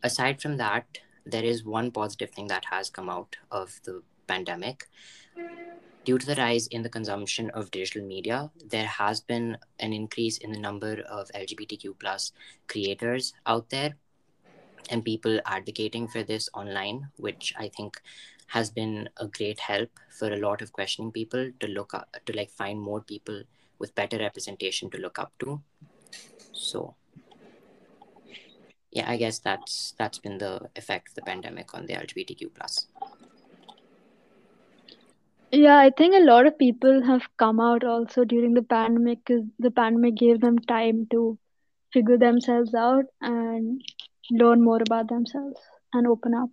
Aside 0.04 0.42
from 0.42 0.58
that, 0.58 1.00
there 1.26 1.44
is 1.44 1.66
one 1.66 1.92
positive 1.92 2.32
thing 2.32 2.48
that 2.48 2.66
has 2.66 2.90
come 2.90 3.10
out 3.10 3.36
of 3.52 3.80
the 3.84 4.02
pandemic. 4.28 4.88
Due 6.06 6.18
to 6.18 6.26
the 6.26 6.36
rise 6.36 6.68
in 6.68 6.82
the 6.82 6.90
consumption 6.90 7.50
of 7.52 7.72
digital 7.72 8.02
media, 8.02 8.50
there 8.66 8.86
has 8.86 9.20
been 9.20 9.58
an 9.80 9.94
increase 9.94 10.38
in 10.38 10.52
the 10.52 10.60
number 10.60 11.02
of 11.10 11.30
LGBTQ 11.36 12.00
plus 12.00 12.32
creators 12.68 13.34
out 13.46 13.70
there 13.70 13.96
and 14.90 15.06
people 15.06 15.40
advocating 15.46 16.08
for 16.08 16.24
this 16.24 16.50
online, 16.54 17.10
which 17.18 17.54
I 17.58 17.68
think 17.68 18.02
has 18.50 18.70
been 18.70 19.10
a 19.18 19.28
great 19.28 19.60
help 19.60 19.90
for 20.10 20.32
a 20.32 20.38
lot 20.38 20.62
of 20.62 20.72
questioning 20.74 21.12
people 21.12 21.52
to 21.60 21.68
look 21.68 21.94
up 21.94 22.16
to 22.26 22.36
like 22.36 22.50
find 22.50 22.82
more 22.82 23.02
people 23.02 23.44
with 23.80 23.96
better 23.96 24.18
representation 24.18 24.90
to 24.90 24.98
look 24.98 25.20
up 25.20 25.32
to. 25.40 25.62
So 26.52 26.96
yeah, 28.92 29.10
I 29.10 29.18
guess 29.18 29.40
that's 29.40 29.94
that's 29.98 30.18
been 30.18 30.38
the 30.38 30.70
effect 30.76 31.10
of 31.10 31.16
the 31.16 31.22
pandemic 31.22 31.74
on 31.74 31.86
the 31.86 31.94
LGBTQ 31.94 32.54
plus. 32.56 32.88
Yeah, 35.52 35.78
I 35.78 35.90
think 35.90 36.16
a 36.16 36.24
lot 36.24 36.46
of 36.46 36.58
people 36.58 37.04
have 37.04 37.24
come 37.38 37.60
out 37.60 37.84
also 37.84 38.24
during 38.24 38.54
the 38.54 38.62
pandemic 38.62 39.20
because 39.26 39.46
the 39.58 39.72
pandemic 39.72 40.16
gave 40.16 40.42
them 40.42 40.60
time 40.60 41.08
to 41.12 41.40
figure 41.92 42.18
themselves 42.18 42.74
out 42.76 43.06
and 43.22 43.82
learn 44.32 44.64
more 44.64 44.82
about 44.82 45.10
themselves 45.10 45.60
and 45.94 46.08
open 46.08 46.34
up? 46.34 46.50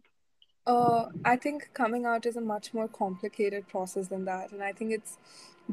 Uh, 0.67 1.07
I 1.25 1.37
think 1.37 1.71
coming 1.75 2.07
out 2.07 2.27
is 2.27 2.37
a 2.37 2.41
much 2.41 2.75
more 2.75 2.89
complicated 2.89 3.69
process 3.69 4.09
than 4.09 4.25
that, 4.25 4.51
and 4.51 4.63
I 4.63 4.73
think 4.73 4.91
it's 4.93 5.19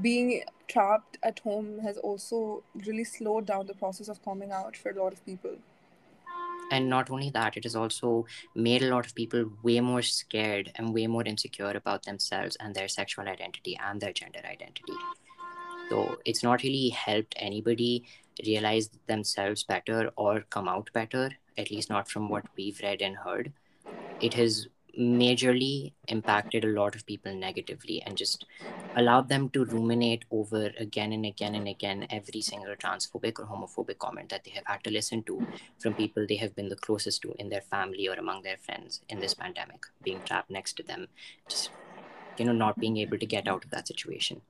being 0.01 0.43
trapped 0.67 1.17
at 1.23 1.39
home 1.39 1.79
has 1.79 1.97
also 1.97 2.63
really 2.85 3.03
slowed 3.03 3.45
down 3.45 3.65
the 3.65 3.73
process 3.73 4.07
of 4.07 4.23
coming 4.23 4.51
out 4.51 4.75
for 4.77 4.91
a 4.91 5.03
lot 5.03 5.13
of 5.13 5.25
people. 5.25 5.55
And 6.71 6.89
not 6.89 7.11
only 7.11 7.29
that, 7.31 7.57
it 7.57 7.63
has 7.63 7.75
also 7.75 8.25
made 8.55 8.81
a 8.81 8.89
lot 8.89 9.05
of 9.05 9.13
people 9.13 9.51
way 9.61 9.79
more 9.79 10.01
scared 10.01 10.71
and 10.75 10.93
way 10.93 11.07
more 11.07 11.23
insecure 11.23 11.71
about 11.71 12.03
themselves 12.03 12.55
and 12.59 12.73
their 12.73 12.87
sexual 12.87 13.27
identity 13.27 13.77
and 13.83 14.01
their 14.01 14.13
gender 14.13 14.39
identity. 14.39 14.93
So 15.89 16.17
it's 16.25 16.41
not 16.41 16.63
really 16.63 16.89
helped 16.89 17.35
anybody 17.37 18.05
realize 18.45 18.89
themselves 19.07 19.63
better 19.63 20.11
or 20.15 20.41
come 20.49 20.67
out 20.67 20.89
better, 20.93 21.31
at 21.57 21.69
least 21.69 21.89
not 21.89 22.09
from 22.09 22.29
what 22.29 22.45
we've 22.57 22.79
read 22.81 23.01
and 23.01 23.17
heard. 23.17 23.53
It 24.19 24.33
has 24.35 24.67
majorly 24.99 25.91
impacted 26.07 26.63
a 26.63 26.67
lot 26.67 26.95
of 26.95 27.05
people 27.05 27.33
negatively 27.33 28.01
and 28.03 28.15
just 28.15 28.45
allowed 28.95 29.27
them 29.27 29.49
to 29.49 29.65
ruminate 29.65 30.23
over 30.29 30.71
again 30.77 31.11
and 31.11 31.25
again 31.25 31.55
and 31.55 31.67
again 31.67 32.05
every 32.11 32.41
single 32.41 32.75
transphobic 32.75 33.39
or 33.39 33.45
homophobic 33.45 33.97
comment 33.97 34.29
that 34.29 34.43
they 34.43 34.51
have 34.51 34.65
had 34.67 34.83
to 34.83 34.91
listen 34.91 35.23
to 35.23 35.45
from 35.79 35.93
people 35.95 36.25
they 36.27 36.35
have 36.35 36.55
been 36.55 36.69
the 36.69 36.75
closest 36.75 37.21
to 37.23 37.33
in 37.39 37.49
their 37.49 37.61
family 37.61 38.07
or 38.07 38.13
among 38.13 38.43
their 38.43 38.57
friends 38.57 39.01
in 39.09 39.19
this 39.19 39.33
pandemic, 39.33 39.85
being 40.03 40.21
trapped 40.25 40.51
next 40.51 40.73
to 40.73 40.83
them, 40.83 41.07
just 41.47 41.71
you 42.37 42.45
know, 42.45 42.51
not 42.51 42.79
being 42.79 42.97
able 42.97 43.17
to 43.17 43.25
get 43.25 43.47
out 43.47 43.63
of 43.63 43.71
that 43.71 43.87
situation. 43.87 44.41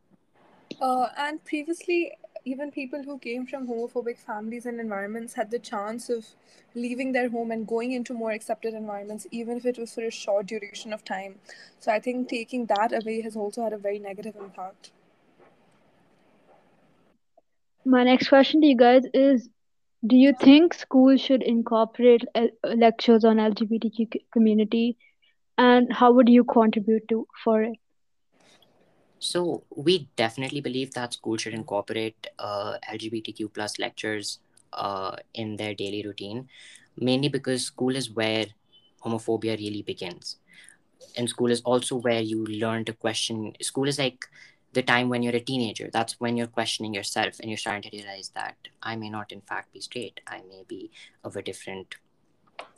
Uh, 0.81 1.07
and 1.17 1.43
previously, 1.43 2.11
even 2.45 2.71
people 2.71 3.03
who 3.03 3.17
came 3.19 3.45
from 3.45 3.67
homophobic 3.67 4.17
families 4.17 4.65
and 4.65 4.79
environments 4.79 5.33
had 5.33 5.51
the 5.51 5.59
chance 5.59 6.09
of 6.09 6.27
leaving 6.75 7.11
their 7.11 7.29
home 7.29 7.51
and 7.51 7.67
going 7.67 7.91
into 7.91 8.13
more 8.13 8.31
accepted 8.31 8.73
environments, 8.73 9.27
even 9.31 9.57
if 9.57 9.65
it 9.65 9.77
was 9.77 9.93
for 9.93 10.03
a 10.03 10.11
short 10.11 10.47
duration 10.47 10.93
of 10.93 11.03
time. 11.05 11.39
So 11.79 11.91
I 11.91 11.99
think 11.99 12.29
taking 12.29 12.65
that 12.67 12.93
away 12.93 13.21
has 13.21 13.35
also 13.35 13.63
had 13.63 13.73
a 13.73 13.77
very 13.77 13.99
negative 13.99 14.35
impact. 14.35 14.91
My 17.85 18.03
next 18.03 18.27
question 18.29 18.61
to 18.61 18.67
you 18.67 18.75
guys 18.75 19.03
is 19.13 19.49
Do 20.05 20.15
you 20.17 20.33
think 20.33 20.73
schools 20.73 21.21
should 21.21 21.43
incorporate 21.43 22.25
uh, 22.35 22.47
lectures 22.63 23.23
on 23.23 23.37
LGBTQ 23.37 24.21
community 24.33 24.97
and 25.57 25.91
how 25.93 26.11
would 26.13 26.29
you 26.29 26.43
contribute 26.43 27.07
to 27.09 27.27
for 27.43 27.63
it? 27.63 27.77
So 29.23 29.63
we 29.73 30.09
definitely 30.17 30.59
believe 30.59 30.93
that 30.95 31.13
schools 31.13 31.41
should 31.41 31.53
incorporate 31.53 32.27
uh, 32.39 32.75
LGBTQ 32.91 33.53
plus 33.53 33.79
lectures 33.79 34.39
uh, 34.73 35.15
in 35.33 35.55
their 35.55 35.73
daily 35.73 36.03
routine, 36.05 36.49
mainly 36.97 37.29
because 37.29 37.65
school 37.65 37.95
is 37.95 38.11
where 38.11 38.47
homophobia 39.01 39.57
really 39.57 39.81
begins. 39.81 40.39
And 41.15 41.29
school 41.29 41.51
is 41.51 41.61
also 41.61 41.95
where 41.95 42.19
you 42.19 42.45
learn 42.45 42.83
to 42.83 42.91
question. 42.91 43.53
School 43.61 43.87
is 43.87 43.97
like 43.97 44.25
the 44.73 44.81
time 44.81 45.07
when 45.07 45.23
you're 45.23 45.37
a 45.37 45.39
teenager. 45.39 45.89
That's 45.93 46.19
when 46.19 46.35
you're 46.35 46.47
questioning 46.59 46.93
yourself 46.93 47.39
and 47.39 47.49
you're 47.49 47.57
starting 47.57 47.89
to 47.89 47.95
realize 47.97 48.29
that 48.35 48.57
I 48.81 48.97
may 48.97 49.09
not, 49.09 49.31
in 49.31 49.39
fact, 49.39 49.71
be 49.71 49.79
straight. 49.79 50.19
I 50.27 50.41
may 50.49 50.65
be 50.67 50.91
of 51.23 51.37
a 51.37 51.41
different 51.41 51.95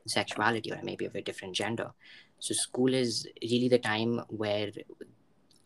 sexuality 0.05 0.71
or 0.71 0.75
I 0.75 0.83
may 0.83 0.95
be 0.95 1.05
of 1.05 1.15
a 1.15 1.23
different 1.23 1.55
gender. 1.55 1.89
So 2.37 2.53
school 2.53 2.93
is 2.93 3.27
really 3.41 3.67
the 3.67 3.79
time 3.79 4.21
where 4.27 4.71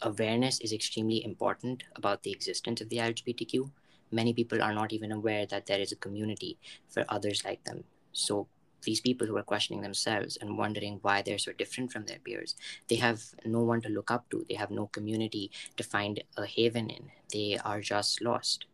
awareness 0.01 0.59
is 0.59 0.73
extremely 0.73 1.23
important 1.23 1.83
about 1.95 2.23
the 2.23 2.31
existence 2.31 2.81
of 2.81 2.89
the 2.89 2.97
LGBTQ. 2.97 3.69
Many 4.11 4.33
people 4.33 4.61
are 4.61 4.73
not 4.73 4.93
even 4.93 5.11
aware 5.11 5.45
that 5.45 5.65
there 5.65 5.79
is 5.79 5.91
a 5.91 5.97
community 5.97 6.57
for 6.89 7.05
others 7.09 7.43
like 7.45 7.63
them. 7.63 7.83
So 8.11 8.47
these 8.83 9.01
people 9.01 9.27
who 9.27 9.37
are 9.37 9.43
questioning 9.43 9.81
themselves 9.81 10.37
and 10.37 10.57
wondering 10.57 10.99
why 11.01 11.21
they're 11.21 11.37
so 11.37 11.51
different 11.53 11.91
from 11.91 12.05
their 12.05 12.19
peers, 12.19 12.55
they 12.87 12.95
have 12.95 13.21
no 13.45 13.59
one 13.59 13.81
to 13.81 13.89
look 13.89 14.09
up 14.09 14.29
to. 14.31 14.45
They 14.47 14.55
have 14.55 14.71
no 14.71 14.87
community 14.87 15.51
to 15.77 15.83
find 15.83 16.23
a 16.37 16.45
haven 16.45 16.89
in. 16.89 17.11
They 17.31 17.59
are 17.63 17.81
just 17.81 18.21
lost. 18.21 18.65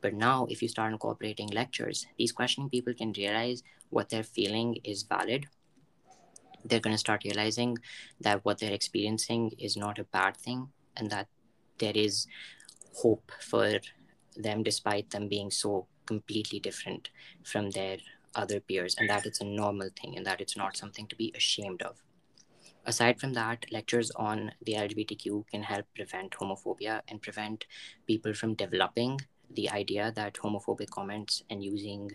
But 0.00 0.14
now, 0.14 0.46
if 0.50 0.62
you 0.62 0.68
start 0.68 0.92
incorporating 0.92 1.48
lectures, 1.48 2.06
these 2.18 2.32
questioning 2.32 2.70
people 2.70 2.94
can 2.94 3.12
realize 3.12 3.62
what 3.90 4.08
they're 4.08 4.24
feeling 4.24 4.78
is 4.82 5.04
valid 5.04 5.46
they're 6.64 6.80
going 6.80 6.94
to 6.94 6.98
start 6.98 7.24
realizing 7.24 7.78
that 8.20 8.44
what 8.44 8.58
they're 8.58 8.72
experiencing 8.72 9.52
is 9.58 9.76
not 9.76 9.98
a 9.98 10.04
bad 10.04 10.36
thing 10.36 10.68
and 10.96 11.10
that 11.10 11.28
there 11.78 11.92
is 11.94 12.26
hope 12.94 13.32
for 13.40 13.80
them 14.36 14.62
despite 14.62 15.10
them 15.10 15.28
being 15.28 15.50
so 15.50 15.86
completely 16.06 16.60
different 16.60 17.10
from 17.42 17.70
their 17.70 17.98
other 18.34 18.60
peers 18.60 18.96
and 18.98 19.08
that 19.08 19.26
it's 19.26 19.40
a 19.40 19.44
normal 19.44 19.88
thing 20.00 20.16
and 20.16 20.26
that 20.26 20.40
it's 20.40 20.56
not 20.56 20.76
something 20.76 21.06
to 21.06 21.16
be 21.16 21.32
ashamed 21.34 21.82
of. 21.82 22.02
Aside 22.84 23.20
from 23.20 23.32
that 23.34 23.66
lectures 23.70 24.10
on 24.12 24.52
the 24.62 24.72
lgbtq 24.72 25.46
can 25.48 25.62
help 25.62 25.86
prevent 25.94 26.32
homophobia 26.32 27.00
and 27.08 27.22
prevent 27.22 27.66
people 28.06 28.34
from 28.34 28.54
developing 28.54 29.20
the 29.54 29.70
idea 29.70 30.12
that 30.16 30.34
homophobic 30.34 30.90
comments 30.90 31.42
and 31.50 31.62
using 31.62 32.10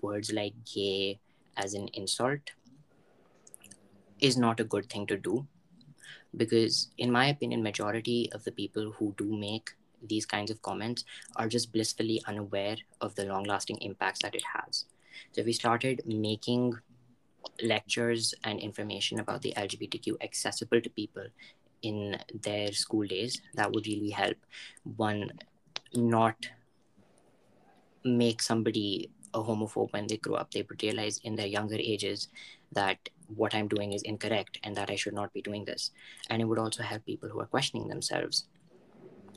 words 0.00 0.32
like 0.32 0.54
gay 0.72 1.18
as 1.56 1.74
an 1.74 1.88
insult 1.94 2.52
is 4.22 4.38
not 4.38 4.60
a 4.60 4.64
good 4.64 4.88
thing 4.88 5.06
to 5.08 5.18
do. 5.18 5.46
Because 6.34 6.88
in 6.96 7.12
my 7.12 7.26
opinion 7.26 7.62
majority 7.62 8.30
of 8.32 8.44
the 8.44 8.52
people 8.52 8.92
who 8.92 9.14
do 9.18 9.36
make 9.36 9.70
these 10.08 10.24
kinds 10.24 10.50
of 10.50 10.62
comments 10.62 11.04
are 11.36 11.48
just 11.48 11.72
blissfully 11.72 12.22
unaware 12.26 12.76
of 13.02 13.14
the 13.14 13.26
long 13.26 13.44
lasting 13.44 13.76
impacts 13.82 14.20
that 14.22 14.34
it 14.34 14.42
has. 14.54 14.86
So 15.32 15.42
if 15.42 15.46
we 15.46 15.52
started 15.52 16.02
making 16.06 16.78
lectures 17.62 18.34
and 18.44 18.60
information 18.60 19.18
about 19.18 19.42
the 19.42 19.52
lgbtq 19.56 20.14
accessible 20.22 20.80
to 20.80 20.90
people 20.90 21.26
in 21.82 22.16
their 22.42 22.72
school 22.72 23.06
days. 23.06 23.40
That 23.54 23.72
would 23.72 23.86
really 23.86 24.10
help 24.10 24.36
one 24.96 25.30
not 25.94 26.36
make 28.04 28.42
somebody 28.42 29.10
a 29.34 29.42
homophobe 29.42 29.92
when 29.92 30.06
they 30.06 30.16
grow 30.16 30.34
up 30.34 30.50
they 30.50 30.62
would 30.62 30.82
realize 30.82 31.20
in 31.24 31.36
their 31.36 31.46
younger 31.46 31.76
ages 31.78 32.28
that 32.72 32.98
what 33.34 33.54
I'm 33.54 33.68
doing 33.68 33.92
is 33.92 34.02
incorrect 34.02 34.58
and 34.62 34.76
that 34.76 34.90
I 34.90 34.96
should 34.96 35.14
not 35.14 35.32
be 35.32 35.42
doing 35.42 35.64
this. 35.64 35.90
And 36.30 36.42
it 36.42 36.44
would 36.44 36.58
also 36.58 36.82
help 36.82 37.04
people 37.04 37.28
who 37.28 37.40
are 37.40 37.46
questioning 37.46 37.88
themselves 37.88 38.46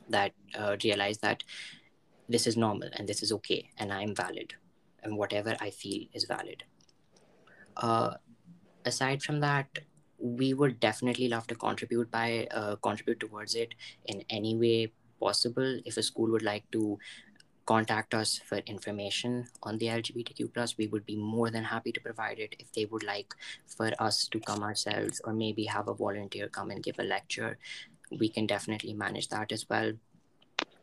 that 0.08 0.32
uh, 0.58 0.76
realize 0.84 1.18
that 1.18 1.42
this 2.28 2.46
is 2.46 2.56
normal 2.56 2.88
and 2.94 3.08
this 3.08 3.22
is 3.22 3.32
okay 3.32 3.70
and 3.78 3.92
I'm 3.92 4.14
valid 4.14 4.54
and 5.02 5.16
whatever 5.16 5.56
I 5.60 5.70
feel 5.70 6.06
is 6.12 6.24
valid. 6.24 6.64
Uh, 7.76 8.14
aside 8.84 9.22
from 9.22 9.40
that, 9.40 9.66
we 10.18 10.54
would 10.54 10.80
definitely 10.80 11.28
love 11.28 11.46
to 11.46 11.54
contribute 11.54 12.10
by 12.10 12.48
uh, 12.50 12.76
contribute 12.76 13.20
towards 13.20 13.54
it 13.54 13.74
in 14.06 14.24
any 14.30 14.56
way 14.56 14.92
possible. 15.20 15.78
If 15.84 15.96
a 15.98 16.02
school 16.02 16.30
would 16.30 16.42
like 16.42 16.64
to 16.72 16.98
contact 17.66 18.14
us 18.14 18.38
for 18.38 18.58
information 18.58 19.48
on 19.62 19.76
the 19.78 19.86
lgbtq 19.86 20.52
plus. 20.54 20.78
We 20.78 20.86
would 20.86 21.04
be 21.04 21.16
more 21.16 21.50
than 21.50 21.64
happy 21.64 21.92
to 21.92 22.00
provide 22.00 22.38
it 22.38 22.54
if 22.58 22.72
they 22.72 22.86
would 22.86 23.02
like 23.02 23.34
for 23.66 23.90
us 23.98 24.28
to 24.28 24.40
come 24.40 24.62
ourselves 24.62 25.20
or 25.24 25.32
maybe 25.32 25.64
have 25.64 25.88
a 25.88 25.94
volunteer 25.94 26.48
come 26.48 26.70
and 26.70 26.82
give 26.82 26.98
a 26.98 27.02
lecture. 27.02 27.58
We 28.18 28.28
can 28.28 28.46
definitely 28.46 28.94
manage 28.94 29.28
that 29.28 29.50
as 29.50 29.68
well. 29.68 29.92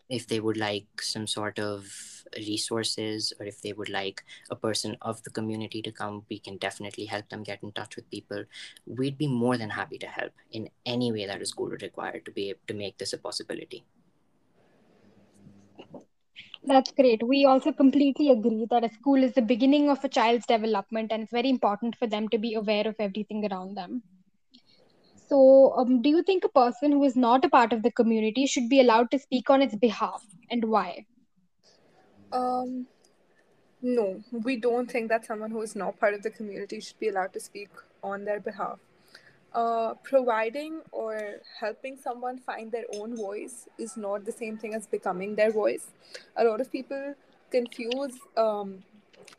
If 0.10 0.28
they 0.28 0.42
would 0.42 0.58
like 0.58 1.02
some 1.02 1.26
sort 1.26 1.58
of 1.58 1.88
resources 2.36 3.32
or 3.40 3.46
if 3.46 3.62
they 3.62 3.72
would 3.74 3.90
like 3.90 4.24
a 4.52 4.56
person 4.56 4.98
of 5.02 5.24
the 5.24 5.30
community 5.30 5.82
to 5.82 5.92
come 5.92 6.24
we 6.30 6.40
can 6.40 6.58
definitely 6.58 7.06
help 7.06 7.30
them 7.30 7.44
get 7.44 7.64
in 7.64 7.72
touch 7.72 7.96
with 7.96 8.10
people. 8.10 8.44
We'd 8.86 9.18
be 9.18 9.28
more 9.28 9.58
than 9.58 9.70
happy 9.70 9.98
to 10.00 10.08
help 10.08 10.34
in 10.52 10.70
any 10.86 11.12
way 11.12 11.26
that 11.26 11.42
is 11.42 11.50
school 11.50 11.70
would 11.70 11.82
require 11.82 12.20
to 12.20 12.32
be 12.32 12.50
able 12.50 12.68
to 12.68 12.74
make 12.74 12.98
this 12.98 13.14
a 13.14 13.18
possibility 13.18 13.86
that's 16.66 16.92
great. 16.92 17.22
We 17.24 17.46
also 17.46 17.72
completely 17.72 18.30
agree 18.32 18.66
that 18.70 18.84
a 18.84 18.90
school 18.90 19.24
is 19.24 19.34
the 19.34 19.42
beginning 19.42 19.90
of 19.90 20.04
a 20.04 20.10
child's 20.10 20.46
development 20.46 21.12
and 21.12 21.24
it's 21.24 21.32
very 21.32 21.50
important 21.50 21.96
for 21.98 22.08
them 22.08 22.30
to 22.30 22.38
be 22.38 22.54
aware 22.54 22.88
of 22.88 22.96
everything 23.00 23.46
around 23.52 23.76
them. 23.76 24.04
So, 25.28 25.74
um, 25.78 26.02
do 26.02 26.10
you 26.10 26.24
think 26.24 26.44
a 26.44 26.50
person 26.50 26.92
who 26.92 27.04
is 27.04 27.16
not 27.16 27.44
a 27.46 27.50
part 27.50 27.74
of 27.74 27.82
the 27.82 27.92
community 27.92 28.46
should 28.46 28.70
be 28.70 28.80
allowed 28.80 29.12
to 29.12 29.20
speak 29.20 29.50
on 29.50 29.62
its 29.62 29.76
behalf 29.76 30.24
and 30.50 30.66
why? 30.66 31.06
Um, 32.32 32.88
no, 33.82 34.22
we 34.32 34.58
don't 34.58 34.90
think 34.90 35.10
that 35.10 35.26
someone 35.26 35.52
who 35.52 35.62
is 35.62 35.76
not 35.76 36.00
part 36.00 36.14
of 36.14 36.24
the 36.24 36.30
community 36.30 36.80
should 36.80 37.00
be 37.00 37.10
allowed 37.10 37.34
to 37.34 37.40
speak 37.40 37.70
on 38.04 38.26
their 38.26 38.40
behalf 38.40 38.80
uh, 39.54 39.94
providing 40.04 40.82
or 40.92 41.40
helping 41.60 41.98
someone 41.98 42.40
find 42.40 42.72
their 42.72 42.86
own 42.96 43.16
voice 43.16 43.68
is 43.78 43.96
not 43.98 44.26
the 44.26 44.32
same 44.32 44.58
thing 44.58 44.74
as 44.74 44.88
becoming 44.88 45.36
their 45.36 45.52
voice. 45.52 45.88
A 46.38 46.44
lot 46.44 46.60
of 46.60 46.72
people 46.72 47.14
confuse 47.52 48.18
um, 48.36 48.84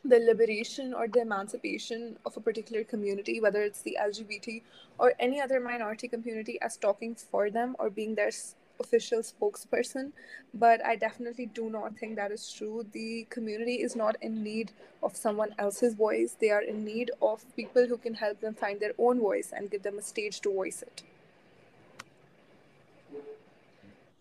the 0.03 0.19
liberation 0.19 0.93
or 0.93 1.07
the 1.07 1.21
emancipation 1.21 2.17
of 2.25 2.37
a 2.37 2.39
particular 2.39 2.83
community, 2.83 3.41
whether 3.41 3.61
it's 3.61 3.81
the 3.81 3.97
LGBT 4.01 4.61
or 4.97 5.13
any 5.19 5.41
other 5.41 5.59
minority 5.59 6.07
community, 6.07 6.59
as 6.61 6.77
talking 6.77 7.15
for 7.15 7.49
them 7.49 7.75
or 7.79 7.89
being 7.89 8.15
their 8.15 8.31
official 8.79 9.19
spokesperson, 9.19 10.11
but 10.53 10.83
I 10.85 10.95
definitely 10.95 11.47
do 11.47 11.69
not 11.69 11.97
think 11.97 12.15
that 12.15 12.31
is 12.31 12.51
true. 12.51 12.85
The 12.91 13.27
community 13.29 13.75
is 13.75 13.95
not 13.95 14.15
in 14.21 14.43
need 14.43 14.71
of 15.03 15.15
someone 15.15 15.53
else's 15.59 15.93
voice, 15.93 16.35
they 16.39 16.49
are 16.49 16.61
in 16.61 16.83
need 16.83 17.11
of 17.21 17.43
people 17.55 17.87
who 17.87 17.97
can 17.97 18.13
help 18.15 18.41
them 18.41 18.53
find 18.53 18.79
their 18.79 18.93
own 18.97 19.19
voice 19.19 19.51
and 19.55 19.69
give 19.69 19.83
them 19.83 19.97
a 19.97 20.01
stage 20.01 20.41
to 20.41 20.53
voice 20.53 20.81
it. 20.81 21.03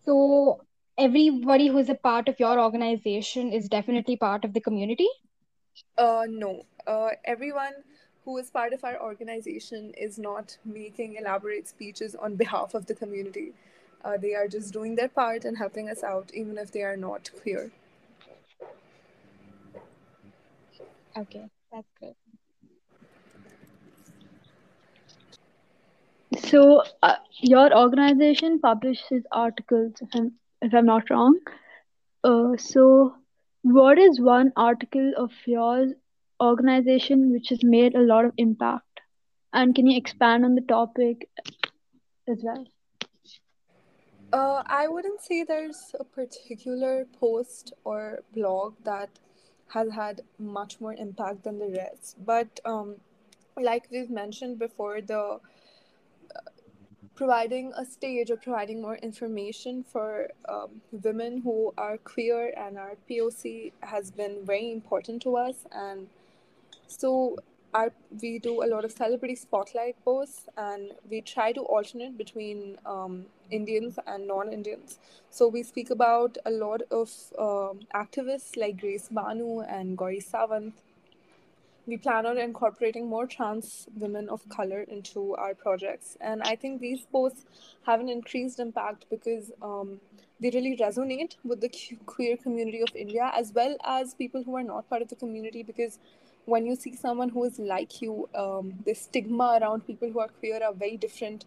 So, 0.04 0.60
everybody 0.98 1.68
who's 1.68 1.88
a 1.88 1.94
part 1.94 2.28
of 2.28 2.38
your 2.38 2.60
organization 2.60 3.52
is 3.52 3.68
definitely 3.68 4.16
part 4.16 4.44
of 4.44 4.52
the 4.52 4.60
community? 4.60 5.08
Uh, 5.96 6.24
no. 6.28 6.62
Uh, 6.86 7.10
everyone 7.24 7.72
who 8.24 8.38
is 8.38 8.50
part 8.50 8.72
of 8.72 8.84
our 8.84 9.00
organization 9.00 9.92
is 9.96 10.18
not 10.18 10.56
making 10.64 11.16
elaborate 11.16 11.68
speeches 11.68 12.14
on 12.14 12.36
behalf 12.36 12.74
of 12.74 12.86
the 12.86 12.94
community. 12.94 13.52
Uh, 14.04 14.16
they 14.18 14.34
are 14.34 14.46
just 14.46 14.72
doing 14.72 14.94
their 14.96 15.08
part 15.08 15.44
and 15.44 15.58
helping 15.58 15.88
us 15.88 16.04
out, 16.04 16.30
even 16.34 16.58
if 16.58 16.70
they 16.70 16.82
are 16.82 16.96
not 16.96 17.30
queer. 17.42 17.72
Okay, 21.16 21.48
that's 21.72 21.88
good. 22.00 22.14
So, 26.38 26.82
uh, 27.02 27.16
your 27.40 27.76
organization 27.76 28.60
publishes 28.60 29.24
articles, 29.32 29.94
if 30.00 30.08
I'm, 30.14 30.32
if 30.62 30.74
I'm 30.74 30.86
not 30.86 31.10
wrong. 31.10 31.38
Uh, 32.24 32.56
so, 32.56 33.14
what 33.62 33.98
is 33.98 34.20
one 34.20 34.52
article 34.56 35.12
of 35.16 35.30
yours 35.46 35.92
organization 36.42 37.32
which 37.32 37.48
has 37.50 37.62
made 37.64 37.94
a 37.94 38.00
lot 38.02 38.24
of 38.24 38.32
impact? 38.36 39.00
And 39.52 39.74
can 39.74 39.86
you 39.86 39.96
expand 39.98 40.44
on 40.44 40.54
the 40.54 40.62
topic 40.62 41.28
as 42.28 42.38
well? 42.42 42.66
Uh, 44.34 44.64
I 44.66 44.88
wouldn't 44.88 45.20
say 45.22 45.44
there's 45.44 45.94
a 46.00 46.02
particular 46.02 47.06
post 47.20 47.72
or 47.84 48.24
blog 48.34 48.74
that 48.82 49.10
has 49.68 49.92
had 49.92 50.22
much 50.40 50.80
more 50.80 50.92
impact 50.92 51.44
than 51.44 51.60
the 51.60 51.68
rest, 51.68 52.16
but 52.26 52.58
um, 52.64 52.96
like 53.56 53.86
we've 53.92 54.10
mentioned 54.10 54.58
before, 54.58 55.00
the 55.00 55.38
providing 57.14 57.72
a 57.76 57.84
stage 57.84 58.28
or 58.28 58.36
providing 58.36 58.82
more 58.82 58.96
information 58.96 59.84
for 59.84 60.28
um, 60.48 60.80
women 60.90 61.40
who 61.42 61.72
are 61.78 61.96
queer 61.98 62.52
and 62.56 62.76
are 62.76 62.96
POC 63.08 63.70
has 63.82 64.10
been 64.10 64.44
very 64.44 64.72
important 64.72 65.22
to 65.22 65.36
us. 65.36 65.64
And 65.70 66.08
so 66.88 67.36
our, 67.72 67.92
we 68.20 68.40
do 68.40 68.64
a 68.64 68.66
lot 68.66 68.84
of 68.84 68.90
celebrity 68.90 69.36
spotlight 69.36 69.94
posts 70.04 70.48
and 70.56 70.90
we 71.08 71.20
try 71.20 71.52
to 71.52 71.60
alternate 71.60 72.18
between 72.18 72.78
um, 72.84 73.26
Indians 73.50 73.98
and 74.06 74.26
non 74.26 74.52
Indians. 74.52 74.98
So 75.30 75.48
we 75.48 75.62
speak 75.62 75.90
about 75.90 76.38
a 76.44 76.50
lot 76.50 76.82
of 76.90 77.10
um, 77.38 77.80
activists 77.94 78.56
like 78.56 78.80
Grace 78.80 79.08
Banu 79.10 79.60
and 79.60 79.96
Gauri 79.96 80.20
Sawant 80.20 80.72
we 81.86 81.96
plan 81.96 82.24
on 82.26 82.38
incorporating 82.38 83.08
more 83.08 83.26
trans 83.26 83.86
women 83.96 84.28
of 84.28 84.48
color 84.48 84.80
into 84.82 85.34
our 85.36 85.54
projects. 85.54 86.16
And 86.20 86.42
I 86.42 86.56
think 86.56 86.80
these 86.80 87.04
posts 87.12 87.44
have 87.86 88.00
an 88.00 88.08
increased 88.08 88.58
impact 88.58 89.06
because 89.10 89.52
um, 89.60 90.00
they 90.40 90.50
really 90.50 90.76
resonate 90.76 91.36
with 91.44 91.60
the 91.60 91.70
queer 92.06 92.36
community 92.36 92.80
of 92.80 92.94
India 92.94 93.30
as 93.36 93.52
well 93.52 93.76
as 93.84 94.14
people 94.14 94.42
who 94.42 94.56
are 94.56 94.62
not 94.62 94.88
part 94.88 95.02
of 95.02 95.08
the 95.08 95.16
community. 95.16 95.62
Because 95.62 95.98
when 96.46 96.66
you 96.66 96.74
see 96.74 96.96
someone 96.96 97.28
who 97.28 97.44
is 97.44 97.58
like 97.58 98.00
you, 98.00 98.28
um, 98.34 98.74
the 98.86 98.94
stigma 98.94 99.58
around 99.60 99.86
people 99.86 100.10
who 100.10 100.20
are 100.20 100.28
queer 100.28 100.62
are 100.62 100.72
very 100.72 100.96
different 100.96 101.44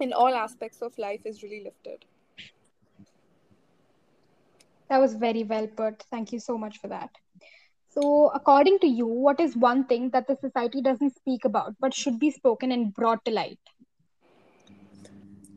in 0.00 0.12
all 0.12 0.34
aspects 0.34 0.82
of 0.82 0.96
life 0.98 1.20
is 1.24 1.42
really 1.42 1.64
lifted. 1.64 2.04
That 4.88 4.98
was 4.98 5.14
very 5.14 5.44
well 5.44 5.66
put. 5.68 6.02
Thank 6.10 6.32
you 6.32 6.40
so 6.40 6.58
much 6.58 6.78
for 6.78 6.88
that. 6.88 7.10
So, 7.90 8.30
according 8.34 8.78
to 8.80 8.86
you, 8.86 9.06
what 9.06 9.40
is 9.40 9.56
one 9.56 9.84
thing 9.84 10.10
that 10.10 10.26
the 10.28 10.36
society 10.36 10.80
doesn't 10.80 11.16
speak 11.16 11.44
about 11.44 11.74
but 11.80 11.94
should 11.94 12.18
be 12.18 12.30
spoken 12.30 12.72
and 12.72 12.94
brought 12.94 13.24
to 13.24 13.32
light? 13.32 13.58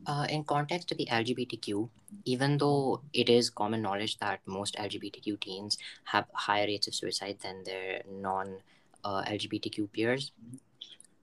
Uh, 0.06 0.26
in 0.28 0.44
context 0.44 0.88
to 0.88 0.94
the 0.94 1.06
LGBTQ, 1.06 1.88
even 2.24 2.58
though 2.58 3.00
it 3.12 3.30
is 3.30 3.50
common 3.50 3.82
knowledge 3.82 4.18
that 4.18 4.40
most 4.46 4.76
LGBTQ 4.76 5.40
teens 5.40 5.78
have 6.04 6.26
higher 6.34 6.66
rates 6.66 6.86
of 6.86 6.94
suicide 6.94 7.38
than 7.42 7.62
their 7.64 8.02
non 8.10 8.56
uh, 9.04 9.22
LGBTQ 9.22 9.90
peers, 9.92 10.32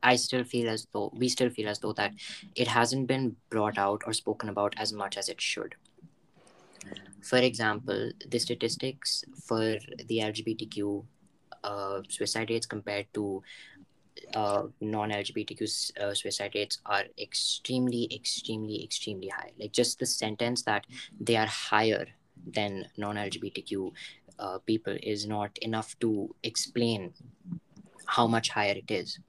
I 0.03 0.15
still 0.15 0.43
feel 0.43 0.69
as 0.69 0.87
though 0.91 1.11
we 1.15 1.29
still 1.29 1.49
feel 1.49 1.69
as 1.69 1.79
though 1.79 1.93
that 1.93 2.13
it 2.55 2.67
hasn't 2.67 3.07
been 3.07 3.35
brought 3.49 3.77
out 3.77 4.01
or 4.05 4.13
spoken 4.13 4.49
about 4.49 4.73
as 4.77 4.93
much 4.93 5.17
as 5.17 5.29
it 5.29 5.41
should. 5.41 5.75
For 7.23 7.37
example, 7.37 8.11
the 8.27 8.39
statistics 8.39 9.23
for 9.45 9.77
the 10.07 10.19
LGBTQ 10.19 11.05
uh, 11.63 12.01
suicide 12.09 12.49
rates 12.49 12.65
compared 12.65 13.05
to 13.13 13.43
uh, 14.35 14.63
non-LGBTQ 14.79 15.91
uh, 16.01 16.13
suicide 16.13 16.51
rates 16.55 16.79
are 16.85 17.05
extremely, 17.19 18.09
extremely, 18.13 18.83
extremely 18.83 19.27
high. 19.27 19.51
Like 19.59 19.71
just 19.71 19.99
the 19.99 20.05
sentence 20.05 20.63
that 20.63 20.85
they 21.19 21.35
are 21.35 21.47
higher 21.47 22.07
than 22.45 22.87
non-LGBTQ 22.97 23.91
uh, 24.39 24.57
people 24.65 24.97
is 25.03 25.27
not 25.27 25.55
enough 25.59 25.97
to 25.99 26.33
explain 26.43 27.13
how 28.05 28.27
much 28.27 28.49
higher 28.49 28.73
it 28.73 28.89
is. 28.89 29.19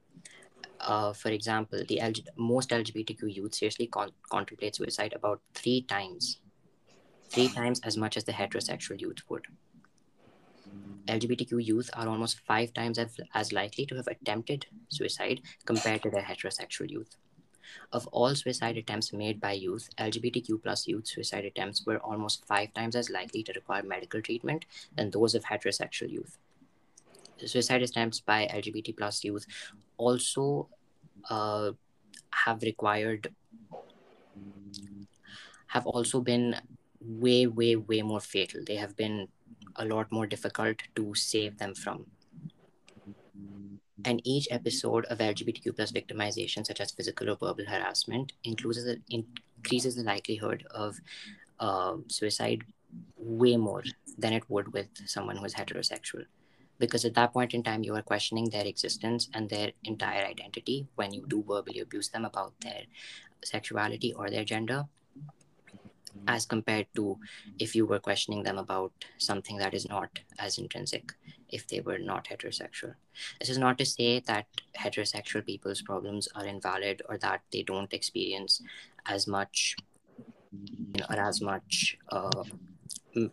Uh, 0.83 1.13
for 1.13 1.31
example, 1.31 1.79
the 1.89 2.01
LG- 2.03 2.27
most 2.37 2.71
LGBTQ 2.71 3.35
youth 3.35 3.55
seriously 3.55 3.87
con- 3.87 4.13
contemplate 4.29 4.75
suicide 4.77 5.13
about 5.15 5.41
three 5.55 5.83
times 5.83 6.41
three 7.33 7.49
times 7.49 7.81
as 7.83 7.97
much 7.97 8.17
as 8.17 8.25
the 8.25 8.33
heterosexual 8.33 9.01
youth 9.01 9.19
would. 9.29 9.47
LGBTQ 11.09 11.65
youth 11.65 11.91
are 11.95 12.07
almost 12.07 12.41
five 12.41 12.73
times 12.75 12.99
as, 12.99 13.19
as 13.35 13.53
likely 13.53 13.87
to 13.87 13.97
have 13.97 14.07
attempted 14.07 14.67
suicide 14.89 15.41
compared 15.65 16.03
to 16.03 16.11
their 16.11 16.23
heterosexual 16.23 16.91
youth. 16.91 17.17
Of 17.91 18.07
all 18.09 18.35
suicide 18.35 18.77
attempts 18.77 19.13
made 19.13 19.41
by 19.41 19.53
youth, 19.53 19.89
LGBTQ 19.99 20.63
plus 20.63 20.87
youth 20.87 21.07
suicide 21.07 21.45
attempts 21.45 21.87
were 21.87 21.99
almost 21.99 22.47
five 22.47 22.73
times 22.75 22.95
as 22.95 23.11
likely 23.11 23.43
to 23.45 23.53
require 23.55 23.83
medical 23.83 24.21
treatment 24.21 24.67
than 24.95 25.11
those 25.11 25.35
of 25.35 25.45
heterosexual 25.45 26.11
youth. 26.11 26.39
Suicide 27.45 27.83
attempts 27.83 28.21
by 28.21 28.47
LGBT 28.53 28.97
plus 28.97 29.25
youth 29.25 29.47
also 30.05 30.69
uh, 31.31 31.71
have 32.45 32.63
required 32.63 33.29
have 35.73 35.87
also 35.87 36.21
been 36.21 36.55
way, 37.01 37.47
way, 37.47 37.77
way 37.77 38.03
more 38.03 38.21
fatal. 38.21 38.61
They 38.67 38.77
have 38.77 38.95
been 38.97 39.29
a 39.77 39.85
lot 39.87 40.13
more 40.13 40.27
difficult 40.27 40.77
to 40.97 41.15
save 41.15 41.57
them 41.59 41.75
from. 41.75 42.07
And 44.05 44.21
each 44.25 44.49
episode 44.51 45.07
of 45.07 45.19
LGBTQ 45.19 45.77
plus 45.77 45.93
victimization, 45.93 46.67
such 46.67 46.81
as 46.81 46.91
physical 46.91 47.31
or 47.31 47.37
verbal 47.37 47.65
harassment, 47.67 48.33
includes 48.45 48.85
the, 48.85 49.01
increases 49.09 49.97
the 49.97 50.03
likelihood 50.03 50.65
of 50.73 50.99
uh, 51.61 51.97
suicide 52.09 52.65
way 53.17 53.57
more 53.57 53.83
than 54.19 54.33
it 54.33 54.43
would 54.51 54.73
with 54.73 54.89
someone 55.07 55.37
who 55.37 55.45
is 55.45 55.55
heterosexual. 55.55 56.25
Because 56.83 57.05
at 57.05 57.15
that 57.15 57.33
point 57.33 57.55
in 57.55 57.63
time, 57.63 57.85
you 57.85 57.95
are 57.95 58.03
questioning 58.03 58.51
their 58.51 58.67
existence 58.67 59.29
and 59.35 59.49
their 59.49 59.71
entire 59.85 60.25
identity 60.27 60.89
when 60.97 61.15
you 61.15 61.25
do 61.29 61.45
verbally 61.47 61.79
abuse 61.79 62.09
them 62.09 62.25
about 62.25 62.55
their 62.61 62.83
sexuality 63.45 64.13
or 64.15 64.29
their 64.29 64.45
gender. 64.45 64.87
As 66.27 66.45
compared 66.45 66.89
to 66.97 67.19
if 67.61 67.77
you 67.77 67.87
were 67.87 68.01
questioning 68.01 68.43
them 68.43 68.59
about 68.59 68.93
something 69.19 69.59
that 69.59 69.75
is 69.75 69.89
not 69.89 70.19
as 70.41 70.59
intrinsic 70.59 71.13
if 71.49 71.69
they 71.69 71.81
were 71.81 71.99
not 71.99 72.27
heterosexual. 72.27 72.95
This 73.39 73.49
is 73.49 73.59
not 73.59 73.79
to 73.79 73.87
say 73.87 74.19
that 74.27 74.47
heterosexual 74.77 75.47
people's 75.47 75.83
problems 75.83 76.29
are 76.35 76.47
invalid 76.47 77.03
or 77.09 77.17
that 77.19 77.43
they 77.53 77.63
don't 77.63 77.93
experience 77.93 78.61
as 79.07 79.29
much 79.29 79.77
you 80.51 81.01
know, 81.01 81.07
or 81.11 81.21
as 81.21 81.41
much 81.41 81.97
uh, 82.11 82.45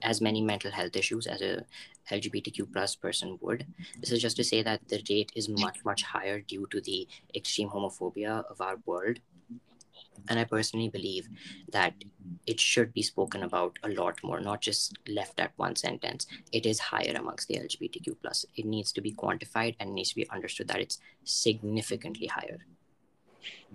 as 0.01 0.21
many 0.21 0.41
mental 0.41 0.71
health 0.71 0.95
issues 0.95 1.27
as 1.27 1.41
a 1.41 1.65
lgbtq 2.09 2.71
plus 2.71 2.95
person 2.95 3.37
would. 3.41 3.65
This 3.99 4.11
is 4.11 4.21
just 4.21 4.37
to 4.37 4.43
say 4.43 4.61
that 4.63 4.87
the 4.87 5.03
rate 5.09 5.31
is 5.35 5.49
much 5.49 5.83
much 5.85 6.03
higher 6.03 6.39
due 6.41 6.67
to 6.71 6.81
the 6.81 7.07
extreme 7.35 7.69
homophobia 7.69 8.43
of 8.49 8.61
our 8.61 8.77
world. 8.85 9.19
And 10.27 10.39
i 10.39 10.43
personally 10.43 10.89
believe 10.89 11.27
that 11.71 11.93
it 12.45 12.59
should 12.59 12.93
be 12.93 13.01
spoken 13.01 13.43
about 13.43 13.79
a 13.83 13.89
lot 13.89 14.19
more 14.23 14.39
not 14.39 14.61
just 14.61 14.97
left 15.07 15.39
at 15.39 15.53
one 15.57 15.75
sentence. 15.75 16.27
It 16.51 16.65
is 16.65 16.79
higher 16.79 17.15
amongst 17.15 17.47
the 17.47 17.55
lgbtq 17.55 18.15
plus. 18.21 18.45
It 18.55 18.65
needs 18.65 18.91
to 18.93 19.01
be 19.01 19.13
quantified 19.13 19.75
and 19.79 19.93
needs 19.93 20.09
to 20.09 20.15
be 20.15 20.29
understood 20.29 20.67
that 20.67 20.81
it's 20.81 20.99
significantly 21.23 22.27
higher. 22.27 22.59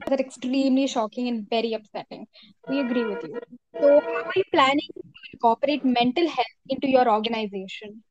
That's 0.06 0.20
extremely 0.20 0.86
shocking 0.86 1.28
and 1.28 1.48
very 1.48 1.72
upsetting. 1.72 2.26
We 2.68 2.80
agree 2.80 3.04
with 3.04 3.22
you. 3.24 3.40
So 3.80 4.00
how 4.00 4.24
are 4.24 4.32
you 4.36 4.44
planning 4.52 4.88
to 4.94 5.02
incorporate 5.32 5.84
mental 5.84 6.28
health 6.28 6.58
into 6.68 6.88
your 6.88 7.08
organization 7.08 8.02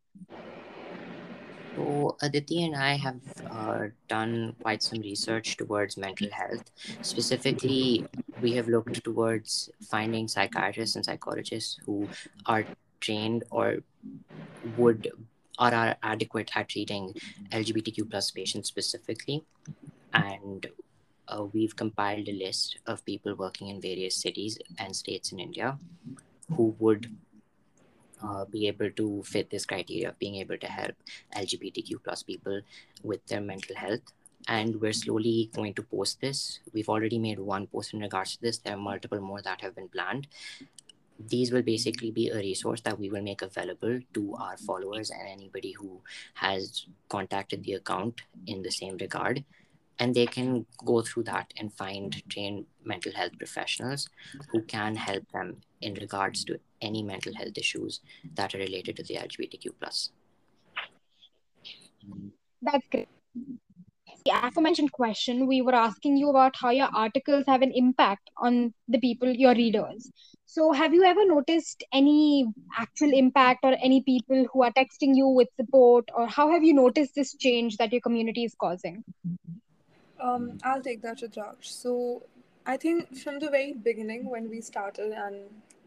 so 1.76 2.18
Aditi 2.22 2.64
and 2.64 2.76
I 2.76 2.96
have 2.96 3.22
uh, 3.50 3.88
done 4.08 4.56
quite 4.62 4.84
some 4.84 5.00
research 5.00 5.58
towards 5.58 5.98
mental 5.98 6.30
health, 6.32 6.72
specifically 7.02 8.06
we 8.42 8.54
have 8.54 8.68
looked 8.68 9.04
towards 9.04 9.70
finding 9.90 10.28
psychiatrists 10.28 10.96
and 10.96 11.06
psychologists 11.06 11.80
who 11.86 12.08
are 12.46 12.66
trained 13.00 13.44
or 13.52 13.80
would 14.78 15.12
or 15.60 15.74
are 15.74 15.96
adequate 16.04 16.52
at 16.56 16.70
treating 16.70 17.14
LGBTQ 17.52 18.10
plus 18.10 18.32
patients 18.32 18.68
specifically. 18.68 19.44
And 20.14 20.66
uh, 21.28 21.46
we've 21.54 21.76
compiled 21.76 22.28
a 22.28 22.34
list 22.34 22.80
of 22.86 23.06
people 23.06 23.36
working 23.36 23.70
in 23.70 23.82
various 23.82 24.16
cities 24.16 24.58
and 24.80 24.96
states 24.96 25.32
in 25.32 25.40
India 25.40 25.78
who 26.56 26.76
would 26.80 27.16
uh, 28.24 28.46
be 28.46 28.68
able 28.68 28.90
to 28.92 29.24
fit 29.24 29.50
this 29.50 29.66
criteria 29.66 30.10
of 30.10 30.20
being 30.20 30.36
able 30.36 30.58
to 30.58 30.68
help 30.68 30.96
LGBTQ 31.36 32.04
plus 32.04 32.24
people 32.24 32.62
with 33.04 33.26
their 33.28 33.42
mental 33.42 33.76
health. 33.76 34.02
And 34.48 34.82
we're 34.82 34.94
slowly 34.94 35.50
going 35.54 35.74
to 35.76 35.84
post 35.84 36.20
this. 36.20 36.60
We've 36.74 36.90
already 36.90 37.18
made 37.18 37.40
one 37.40 37.68
post 37.68 37.94
in 37.94 38.02
regards 38.02 38.36
to 38.36 38.42
this. 38.42 38.58
There 38.58 38.74
are 38.74 38.78
multiple 38.78 39.22
more 39.22 39.42
that 39.42 39.62
have 39.62 39.76
been 39.76 39.88
planned. 39.88 40.28
These 41.18 41.52
will 41.54 41.62
basically 41.62 42.12
be 42.12 42.30
a 42.30 42.38
resource 42.38 42.82
that 42.82 43.00
we 43.00 43.10
will 43.10 43.22
make 43.22 43.42
available 43.42 44.00
to 44.14 44.36
our 44.36 44.58
followers 44.58 45.12
and 45.12 45.30
anybody 45.30 45.72
who 45.72 46.02
has 46.34 46.88
contacted 47.08 47.64
the 47.64 47.74
account 47.74 48.22
in 48.48 48.64
the 48.64 48.72
same 48.72 48.98
regard 48.98 49.46
and 50.00 50.16
they 50.16 50.26
can 50.26 50.66
go 50.86 51.02
through 51.02 51.24
that 51.24 51.54
and 51.58 51.74
find 51.74 52.24
trained 52.30 52.66
mental 52.84 53.14
health 53.14 53.38
professionals 53.38 54.10
who 54.50 54.62
can 54.64 54.96
help 54.96 55.24
them 55.32 55.58
in 55.82 55.94
regards 55.96 56.44
to 56.46 56.60
any 56.82 57.04
mental 57.04 57.34
health 57.36 57.58
issues 57.58 58.00
that 58.36 58.54
are 58.56 58.60
related 58.60 58.96
to 58.98 59.04
the 59.04 59.16
lgbtq 59.16 59.68
plus 59.80 60.12
That's 62.62 62.88
great. 62.92 63.08
The 64.26 64.32
aforementioned 64.32 64.92
question, 64.94 65.48
we 65.48 65.62
were 65.62 65.76
asking 65.76 66.16
you 66.16 66.30
about 66.30 66.56
how 66.56 66.70
your 66.70 66.88
articles 66.94 67.44
have 67.48 67.62
an 67.62 67.72
impact 67.74 68.30
on 68.38 68.74
the 68.88 69.00
people, 69.00 69.30
your 69.30 69.54
readers. 69.54 70.10
So, 70.46 70.72
have 70.72 70.94
you 70.94 71.04
ever 71.04 71.26
noticed 71.26 71.84
any 71.92 72.46
actual 72.78 73.12
impact 73.12 73.62
or 73.64 73.76
any 73.82 74.02
people 74.02 74.46
who 74.54 74.64
are 74.64 74.72
texting 74.72 75.16
you 75.16 75.28
with 75.28 75.50
support, 75.60 76.08
or 76.16 76.28
how 76.28 76.52
have 76.52 76.64
you 76.64 76.74
noticed 76.74 77.16
this 77.16 77.36
change 77.36 77.76
that 77.78 77.92
your 77.92 78.02
community 78.02 78.46
is 78.46 78.56
causing? 78.58 79.04
Um, 80.24 80.58
I'll 80.64 80.82
take 80.82 81.02
that, 81.04 81.20
Rudraksh. 81.20 81.66
So, 81.66 82.24
I 82.66 82.78
think 82.78 83.18
from 83.18 83.40
the 83.40 83.50
very 83.52 83.74
beginning 83.74 84.30
when 84.30 84.50
we 84.50 84.62
started 84.62 85.12
and 85.12 85.38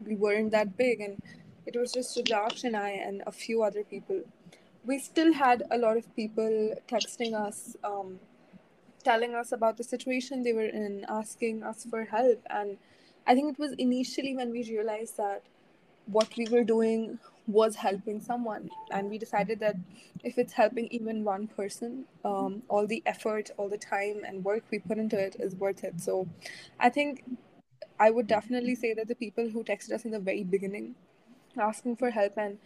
we 0.05 0.15
weren't 0.15 0.51
that 0.51 0.77
big 0.77 1.01
and 1.01 1.21
it 1.65 1.75
was 1.75 1.91
just 1.91 2.17
Rudraksh 2.17 2.63
and 2.63 2.77
I 2.77 2.91
and 2.91 3.23
a 3.27 3.31
few 3.31 3.63
other 3.63 3.83
people, 3.83 4.21
we 4.85 4.99
still 4.99 5.33
had 5.33 5.63
a 5.71 5.77
lot 5.79 5.97
of 5.97 6.15
people 6.15 6.75
texting 6.87 7.33
us, 7.33 7.75
um, 7.83 8.19
telling 9.03 9.35
us 9.35 9.51
about 9.53 9.77
the 9.77 9.85
situation 9.85 10.43
they 10.43 10.53
were 10.53 10.71
in, 10.83 11.05
asking 11.09 11.63
us 11.63 11.85
for 11.89 12.05
help. 12.05 12.41
And 12.49 12.77
I 13.27 13.35
think 13.35 13.53
it 13.53 13.59
was 13.59 13.73
initially 13.79 14.35
when 14.35 14.51
we 14.51 14.63
realized 14.69 15.17
that 15.17 15.43
what 16.07 16.29
we 16.37 16.47
were 16.51 16.63
doing 16.63 17.19
was 17.47 17.75
helping 17.75 18.19
someone 18.21 18.69
and 18.91 19.09
we 19.09 19.17
decided 19.17 19.59
that 19.59 19.75
if 20.23 20.37
it's 20.37 20.53
helping 20.53 20.87
even 20.87 21.23
one 21.23 21.47
person 21.47 22.05
um, 22.25 22.61
all 22.67 22.85
the 22.85 23.01
effort 23.05 23.49
all 23.57 23.69
the 23.69 23.77
time 23.77 24.21
and 24.25 24.43
work 24.43 24.63
we 24.69 24.79
put 24.79 24.97
into 24.97 25.17
it 25.17 25.35
is 25.39 25.55
worth 25.55 25.83
it. 25.83 25.99
So 26.01 26.27
i 26.79 26.89
think 26.89 27.23
i 27.99 28.09
would 28.09 28.27
definitely 28.27 28.75
say 28.75 28.93
that 28.93 29.07
the 29.07 29.15
people 29.15 29.49
who 29.49 29.63
texted 29.63 29.93
us 29.93 30.05
in 30.05 30.11
the 30.11 30.19
very 30.19 30.43
beginning 30.43 30.95
asking 31.59 31.95
for 31.95 32.11
help 32.11 32.33
and 32.37 32.59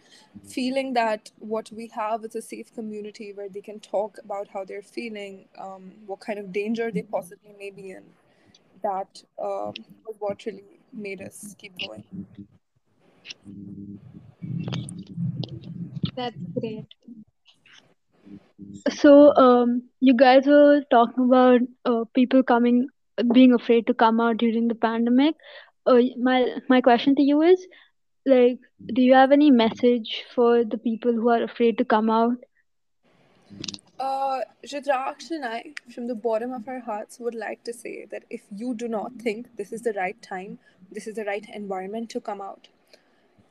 feeling 0.46 0.92
that 0.92 1.30
what 1.38 1.70
we 1.72 1.86
have 1.88 2.24
is 2.24 2.34
a 2.34 2.42
safe 2.42 2.74
community 2.74 3.32
where 3.32 3.48
they 3.48 3.60
can 3.60 3.80
talk 3.80 4.18
about 4.22 4.48
how 4.48 4.64
they're 4.64 4.82
feeling 4.82 5.46
um, 5.58 5.92
what 6.06 6.20
kind 6.20 6.38
of 6.38 6.52
danger 6.52 6.90
they 6.90 7.02
possibly 7.02 7.54
may 7.58 7.70
be 7.70 7.90
in 7.90 8.02
that 8.82 9.22
um, 9.40 9.72
was 10.06 10.16
what 10.18 10.44
really 10.44 10.80
made 10.92 11.22
us 11.22 11.54
keep 11.58 11.72
going 11.78 12.04
That's 16.16 16.36
great. 16.58 16.86
So, 18.90 19.34
um, 19.36 19.82
you 20.00 20.14
guys 20.14 20.46
were 20.46 20.82
talking 20.90 21.24
about 21.24 21.60
uh, 21.84 22.04
people 22.14 22.42
coming, 22.42 22.88
being 23.32 23.54
afraid 23.54 23.86
to 23.86 23.94
come 23.94 24.20
out 24.20 24.38
during 24.38 24.68
the 24.68 24.74
pandemic. 24.74 25.34
Uh, 25.86 26.00
my 26.18 26.56
my 26.68 26.80
question 26.80 27.14
to 27.16 27.22
you 27.22 27.42
is, 27.42 27.66
like, 28.26 28.58
do 28.86 29.02
you 29.02 29.14
have 29.14 29.32
any 29.32 29.50
message 29.50 30.24
for 30.34 30.64
the 30.64 30.78
people 30.78 31.12
who 31.12 31.28
are 31.28 31.42
afraid 31.42 31.78
to 31.78 31.84
come 31.84 32.10
out? 32.10 32.36
Uh, 33.98 34.40
Rudraksh 34.66 35.30
and 35.30 35.44
I, 35.44 35.74
from 35.94 36.08
the 36.08 36.14
bottom 36.14 36.52
of 36.52 36.66
our 36.66 36.80
hearts, 36.80 37.20
would 37.20 37.34
like 37.34 37.62
to 37.64 37.72
say 37.72 38.06
that 38.10 38.24
if 38.30 38.42
you 38.50 38.74
do 38.74 38.88
not 38.88 39.12
think 39.14 39.56
this 39.56 39.72
is 39.72 39.82
the 39.82 39.92
right 39.92 40.20
time, 40.20 40.58
this 40.90 41.06
is 41.06 41.14
the 41.14 41.24
right 41.24 41.46
environment 41.54 42.10
to 42.10 42.20
come 42.20 42.40
out, 42.40 42.68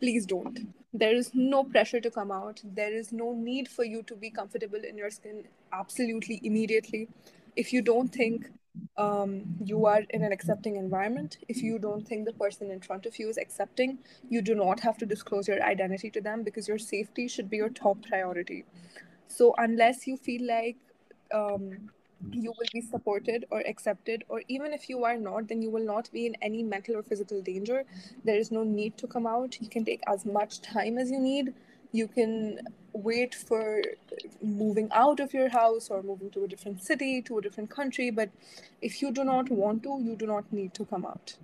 please 0.01 0.25
don't. 0.25 0.59
There 0.93 1.15
is 1.15 1.31
no 1.33 1.63
pressure 1.63 2.01
to 2.01 2.11
come 2.11 2.31
out. 2.31 2.61
There 2.63 2.93
is 2.93 3.13
no 3.13 3.33
need 3.33 3.67
for 3.69 3.85
you 3.85 4.03
to 4.03 4.15
be 4.15 4.29
comfortable 4.29 4.83
in 4.83 4.97
your 4.97 5.11
skin 5.11 5.43
absolutely 5.71 6.41
immediately. 6.43 7.07
If 7.55 7.71
you 7.71 7.81
don't 7.81 8.09
think 8.09 8.49
um, 8.97 9.43
you 9.63 9.85
are 9.85 10.01
in 10.09 10.23
an 10.23 10.31
accepting 10.31 10.75
environment, 10.75 11.37
if 11.47 11.61
you 11.61 11.79
don't 11.79 12.07
think 12.07 12.25
the 12.25 12.33
person 12.33 12.71
in 12.71 12.81
front 12.81 13.05
of 13.05 13.19
you 13.19 13.29
is 13.29 13.37
accepting, 13.37 13.99
you 14.29 14.41
do 14.41 14.55
not 14.55 14.79
have 14.81 14.97
to 14.97 15.05
disclose 15.05 15.47
your 15.47 15.61
identity 15.63 16.09
to 16.11 16.21
them 16.21 16.43
because 16.43 16.67
your 16.67 16.79
safety 16.79 17.27
should 17.27 17.49
be 17.49 17.57
your 17.57 17.69
top 17.69 17.97
priority. 18.07 18.65
So, 19.27 19.53
unless 19.57 20.07
you 20.07 20.17
feel 20.17 20.45
like 20.45 20.77
um, 21.33 21.89
you 22.31 22.53
will 22.57 22.67
be 22.73 22.81
supported 22.81 23.45
or 23.49 23.61
accepted 23.61 24.23
or 24.29 24.41
even 24.47 24.73
if 24.73 24.89
you 24.89 25.03
are 25.03 25.17
not 25.17 25.47
then 25.47 25.61
you 25.61 25.69
will 25.69 25.85
not 25.85 26.09
be 26.11 26.25
in 26.25 26.35
any 26.41 26.63
mental 26.63 26.97
or 26.97 27.03
physical 27.03 27.41
danger. 27.41 27.83
There 28.23 28.37
is 28.37 28.51
no 28.51 28.63
need 28.63 28.97
to 28.97 29.07
come 29.07 29.27
out. 29.27 29.57
You 29.59 29.69
can 29.69 29.85
take 29.85 30.01
as 30.07 30.25
much 30.25 30.61
time 30.61 30.97
as 30.97 31.11
you 31.11 31.19
need. 31.19 31.53
You 31.91 32.07
can 32.07 32.59
wait 32.93 33.35
for 33.35 33.81
moving 34.41 34.89
out 34.93 35.19
of 35.19 35.33
your 35.33 35.49
house 35.49 35.89
or 35.89 36.01
moving 36.03 36.29
to 36.31 36.43
a 36.43 36.47
different 36.47 36.83
city 36.83 37.21
to 37.21 37.37
a 37.37 37.41
different 37.41 37.69
country 37.69 38.09
but 38.11 38.29
if 38.81 39.01
you 39.01 39.11
do 39.11 39.23
not 39.23 39.49
want 39.49 39.83
to 39.83 39.99
you 40.01 40.15
do 40.15 40.27
not 40.27 40.51
need 40.51 40.73
to 40.73 40.85
come 40.85 41.05
out. 41.05 41.35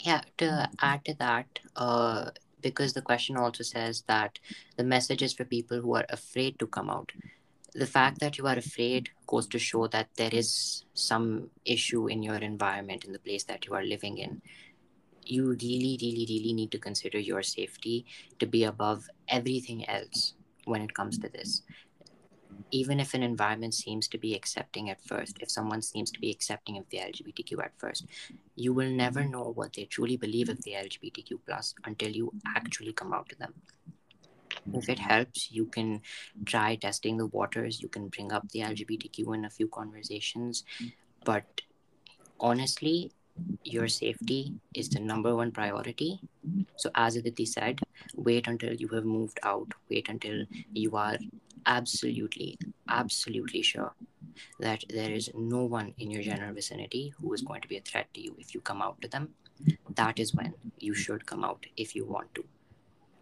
Yeah 0.00 0.22
to 0.38 0.70
add 0.80 1.04
to 1.04 1.14
that 1.14 1.58
uh 1.76 2.30
because 2.60 2.92
the 2.92 3.02
question 3.02 3.36
also 3.36 3.62
says 3.62 4.04
that 4.06 4.38
the 4.76 4.84
message 4.84 5.22
is 5.22 5.32
for 5.32 5.44
people 5.44 5.80
who 5.80 5.94
are 5.94 6.06
afraid 6.08 6.58
to 6.58 6.66
come 6.66 6.90
out. 6.90 7.12
The 7.74 7.86
fact 7.86 8.20
that 8.20 8.38
you 8.38 8.46
are 8.46 8.56
afraid 8.56 9.10
goes 9.26 9.46
to 9.48 9.58
show 9.58 9.86
that 9.88 10.08
there 10.16 10.30
is 10.32 10.84
some 10.94 11.50
issue 11.64 12.08
in 12.08 12.22
your 12.22 12.36
environment, 12.36 13.04
in 13.04 13.12
the 13.12 13.18
place 13.18 13.44
that 13.44 13.66
you 13.66 13.74
are 13.74 13.84
living 13.84 14.18
in. 14.18 14.42
You 15.24 15.50
really, 15.50 15.98
really, 16.00 16.26
really 16.28 16.52
need 16.54 16.70
to 16.72 16.78
consider 16.78 17.18
your 17.18 17.42
safety 17.42 18.06
to 18.38 18.46
be 18.46 18.64
above 18.64 19.08
everything 19.28 19.88
else 19.88 20.34
when 20.64 20.82
it 20.82 20.94
comes 20.94 21.18
to 21.18 21.28
this 21.28 21.62
even 22.70 23.00
if 23.00 23.14
an 23.14 23.22
environment 23.22 23.74
seems 23.74 24.08
to 24.08 24.18
be 24.18 24.34
accepting 24.34 24.90
at 24.90 25.00
first, 25.00 25.38
if 25.40 25.50
someone 25.50 25.82
seems 25.82 26.10
to 26.10 26.20
be 26.20 26.30
accepting 26.30 26.78
of 26.78 26.88
the 26.90 26.98
LGBTQ 26.98 27.64
at 27.64 27.72
first, 27.78 28.06
you 28.56 28.72
will 28.72 28.90
never 28.90 29.20
mm-hmm. 29.20 29.32
know 29.32 29.52
what 29.54 29.72
they 29.72 29.84
truly 29.84 30.16
believe 30.16 30.48
of 30.48 30.62
the 30.62 30.72
LGBTQ 30.72 31.38
plus 31.46 31.74
until 31.84 32.10
you 32.10 32.32
actually 32.56 32.92
come 32.92 33.12
out 33.12 33.28
to 33.28 33.36
them. 33.36 33.54
If 34.74 34.88
it 34.88 34.98
mm-hmm. 34.98 35.08
helps, 35.08 35.50
you 35.50 35.66
can 35.66 36.02
try 36.44 36.76
testing 36.76 37.16
the 37.16 37.26
waters. 37.26 37.80
You 37.80 37.88
can 37.88 38.08
bring 38.08 38.32
up 38.32 38.48
the 38.50 38.60
LGBTQ 38.60 39.34
in 39.34 39.44
a 39.44 39.50
few 39.50 39.68
conversations, 39.68 40.64
but 41.24 41.62
honestly, 42.40 43.12
your 43.64 43.88
safety 43.88 44.54
is 44.74 44.88
the 44.88 45.00
number 45.00 45.34
one 45.34 45.52
priority. 45.52 46.20
So, 46.76 46.90
as 46.94 47.16
Aditi 47.16 47.46
said, 47.46 47.80
wait 48.14 48.48
until 48.48 48.74
you 48.74 48.88
have 48.88 49.04
moved 49.04 49.38
out, 49.42 49.68
wait 49.88 50.08
until 50.08 50.44
you 50.72 50.96
are 50.96 51.16
absolutely, 51.68 52.58
absolutely 52.88 53.62
sure 53.62 53.92
that 54.58 54.82
there 54.88 55.12
is 55.12 55.30
no 55.34 55.64
one 55.64 55.94
in 55.98 56.10
your 56.10 56.22
general 56.22 56.54
vicinity 56.54 57.12
who 57.20 57.32
is 57.34 57.42
going 57.42 57.60
to 57.60 57.68
be 57.68 57.76
a 57.76 57.80
threat 57.80 58.12
to 58.14 58.20
you 58.20 58.34
if 58.38 58.54
you 58.54 58.60
come 58.60 58.82
out 58.82 59.00
to 59.02 59.08
them. 59.08 59.28
That 59.94 60.18
is 60.18 60.34
when 60.34 60.54
you 60.78 60.94
should 60.94 61.26
come 61.26 61.44
out 61.44 61.66
if 61.76 61.94
you 61.94 62.04
want 62.06 62.34
to. 62.34 62.44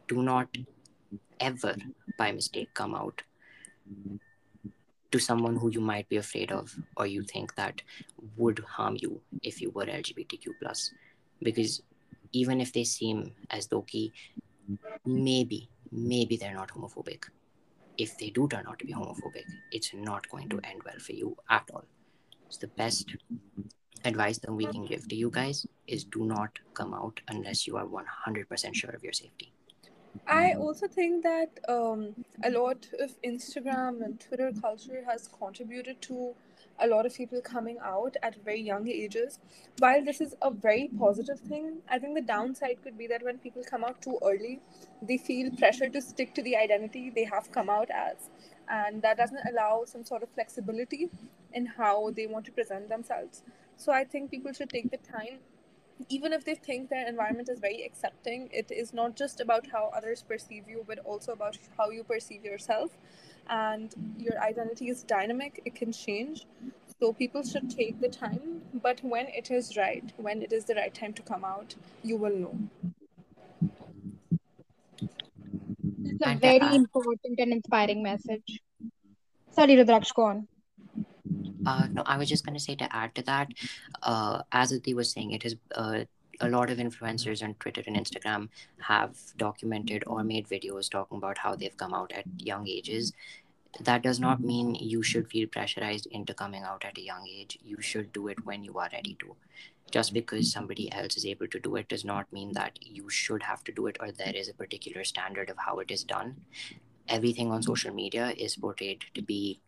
Do 0.09 0.23
not 0.23 0.49
ever, 1.41 1.75
by 2.19 2.33
mistake, 2.33 2.73
come 2.75 2.95
out 2.95 3.23
to 5.11 5.19
someone 5.19 5.57
who 5.57 5.71
you 5.71 5.81
might 5.81 6.09
be 6.09 6.17
afraid 6.17 6.53
of 6.53 6.75
or 6.97 7.07
you 7.07 7.23
think 7.23 7.55
that 7.57 7.83
would 8.37 8.59
harm 8.61 8.97
you 9.01 9.21
if 9.43 9.61
you 9.63 9.71
were 9.71 9.87
lgbtq 9.87 10.49
plus 10.61 10.93
because 11.41 11.83
even 12.33 12.61
if 12.61 12.73
they 12.73 12.83
seem 12.85 13.33
as 13.51 13.69
though 13.69 13.83
key, 13.83 14.13
maybe 15.05 15.69
maybe 15.93 16.37
they're 16.37 16.55
not 16.55 16.69
homophobic 16.69 17.25
if 17.99 18.17
they 18.19 18.31
do 18.31 18.49
turn 18.49 18.67
out 18.69 18.79
to 18.79 18.87
be 18.87 18.93
homophobic, 18.93 19.45
it's 19.73 19.93
not 19.95 20.29
going 20.29 20.49
to 20.51 20.61
end 20.65 20.83
well 20.85 20.99
for 20.99 21.13
you 21.13 21.37
at 21.51 21.69
all. 21.73 21.85
So 22.49 22.59
the 22.61 22.69
best 22.69 23.17
advice 24.05 24.39
that 24.39 24.53
we 24.53 24.67
can 24.67 24.87
give 24.87 25.09
to 25.09 25.17
you 25.17 25.31
guys 25.31 25.67
is 25.87 26.05
do 26.05 26.25
not 26.25 26.59
come 26.75 26.95
out 26.95 27.21
unless 27.29 27.67
you 27.67 27.77
are 27.77 27.87
100% 27.87 28.75
sure 28.75 28.91
of 28.91 29.03
your 29.03 29.13
safety. 29.13 29.53
I 30.27 30.55
also 30.55 30.87
think 30.87 31.23
that 31.25 31.59
um, 31.69 32.15
a 32.43 32.51
lot 32.51 32.89
of 33.01 33.11
Instagram 33.23 34.05
and 34.05 34.19
Twitter 34.19 34.53
culture 34.61 35.05
has 35.07 35.29
contributed 35.29 36.01
to 36.03 36.35
a 36.79 36.87
lot 36.87 37.07
of 37.07 37.15
people 37.15 37.41
coming 37.41 37.79
out 37.83 38.17
at 38.23 38.37
very 38.45 38.61
young 38.61 38.89
ages. 38.89 39.39
While 39.79 40.05
this 40.05 40.21
is 40.21 40.35
a 40.43 40.51
very 40.51 40.91
positive 40.99 41.41
thing, 41.41 41.79
I 41.89 41.99
think 41.99 42.15
the 42.15 42.23
downside 42.23 42.83
could 42.83 42.99
be 42.99 43.07
that 43.09 43.23
when 43.23 43.39
people 43.39 43.63
come 43.65 43.85
out 43.85 44.03
too 44.03 44.19
early, 44.23 44.61
they 45.03 45.19
feel 45.19 45.51
pressure 45.57 45.89
to 45.89 46.01
stick 46.03 46.35
to 46.35 46.43
the 46.43 46.57
identity 46.57 47.11
they 47.11 47.25
have 47.25 47.51
come 47.53 47.71
out 47.71 47.91
as. 47.91 48.31
And 48.69 49.03
that 49.03 49.17
doesn't 49.17 49.47
allow 49.49 49.85
some 49.87 50.05
sort 50.05 50.23
of 50.23 50.29
flexibility 50.31 51.09
in 51.53 51.67
how 51.67 52.11
they 52.11 52.27
want 52.27 52.45
to 52.47 52.53
present 52.53 52.89
themselves. 52.89 53.43
So 53.77 53.93
I 53.93 54.05
think 54.05 54.31
people 54.31 54.53
should 54.53 54.71
take 54.71 54.91
the 54.91 54.99
time 54.99 55.39
even 56.09 56.33
if 56.33 56.45
they 56.45 56.55
think 56.55 56.91
their 56.91 57.07
environment 57.07 57.49
is 57.49 57.59
very 57.59 57.83
accepting, 57.85 58.51
it 58.53 58.71
is 58.71 58.93
not 58.93 59.17
just 59.17 59.41
about 59.41 59.67
how 59.73 59.91
others 59.97 60.23
perceive 60.23 60.69
you, 60.69 60.85
but 60.87 60.99
also 61.01 61.33
about 61.33 61.59
how 61.77 61.91
you 61.91 62.05
perceive 62.05 62.45
yourself. 62.45 62.91
And 63.49 63.95
your 64.19 64.41
identity 64.43 64.89
is 64.89 65.03
dynamic, 65.03 65.63
it 65.65 65.75
can 65.75 65.93
change. 65.93 66.47
So 67.01 67.13
people 67.13 67.43
should 67.43 67.71
take 67.71 68.01
the 68.01 68.09
time, 68.09 68.63
but 68.83 69.01
when 69.05 69.27
it 69.29 69.51
is 69.51 69.77
right, 69.77 70.05
when 70.17 70.43
it 70.43 70.53
is 70.53 70.65
the 70.65 70.75
right 70.75 70.93
time 70.93 71.13
to 71.13 71.23
come 71.23 71.45
out, 71.45 71.75
you 72.03 72.17
will 72.17 72.35
know. 72.35 72.59
It's 76.05 76.27
a 76.27 76.35
very 76.37 76.75
important 76.75 77.39
and 77.39 77.53
inspiring 77.53 78.03
message. 78.03 78.61
Sorry, 79.51 79.77
Rudraksh, 79.77 80.15
go 80.15 80.25
on. 80.25 80.49
Uh, 81.67 81.89
no, 81.93 82.03
I 82.07 82.17
was 82.17 82.29
just 82.29 82.47
going 82.47 82.55
to 82.55 82.63
say 82.63 82.77
to 82.77 82.97
add 82.97 83.15
to 83.17 83.23
that, 83.23 83.49
uh, 84.03 84.43
as 84.53 84.73
Aditi 84.73 84.95
was 84.95 85.13
saying, 85.13 85.33
it 85.33 85.45
is 85.45 85.57
uh, 85.75 86.05
a 86.41 86.49
lot 86.49 86.71
of 86.71 86.79
influencers 86.79 87.43
on 87.43 87.55
Twitter 87.55 87.83
and 87.87 87.97
Instagram 87.97 88.49
have 88.79 89.17
documented 89.37 90.05
or 90.07 90.23
made 90.23 90.49
videos 90.49 90.91
talking 90.91 91.19
about 91.19 91.39
how 91.39 91.55
they've 91.55 91.77
come 91.77 91.95
out 91.95 92.13
at 92.13 92.25
young 92.39 92.67
ages. 92.69 93.13
That 93.81 94.03
does 94.03 94.19
not 94.19 94.41
mean 94.41 94.75
you 94.75 95.03
should 95.03 95.31
feel 95.31 95.49
pressurized 95.49 96.07
into 96.07 96.35
coming 96.35 96.63
out 96.63 96.85
at 96.85 96.99
a 96.99 97.03
young 97.03 97.27
age. 97.29 97.59
You 97.63 97.81
should 97.81 98.13
do 98.13 98.29
it 98.29 98.45
when 98.45 98.65
you 98.65 98.79
are 98.79 98.89
ready 98.93 99.17
to. 99.21 99.37
Just 99.91 100.13
because 100.13 100.51
somebody 100.51 100.93
else 100.93 101.17
is 101.17 101.27
able 101.27 101.47
to 101.49 101.61
do 101.61 101.77
it 101.77 101.89
does 101.89 102.05
not 102.05 102.33
mean 102.33 102.53
that 102.53 102.79
you 102.83 103.09
should 103.09 103.43
have 103.43 103.63
to 103.65 103.73
do 103.73 103.87
it 103.87 103.97
or 104.01 104.11
there 104.11 104.35
is 104.35 104.49
a 104.49 104.55
particular 104.55 105.05
standard 105.05 105.51
of 105.51 105.59
how 105.59 105.79
it 105.79 105.91
is 105.91 106.05
done. 106.05 106.37
Everything 107.09 107.53
on 107.53 107.63
social 107.63 107.95
media 107.95 108.33
is 108.37 108.57
portrayed 108.57 109.05
to 109.15 109.23
be 109.23 109.61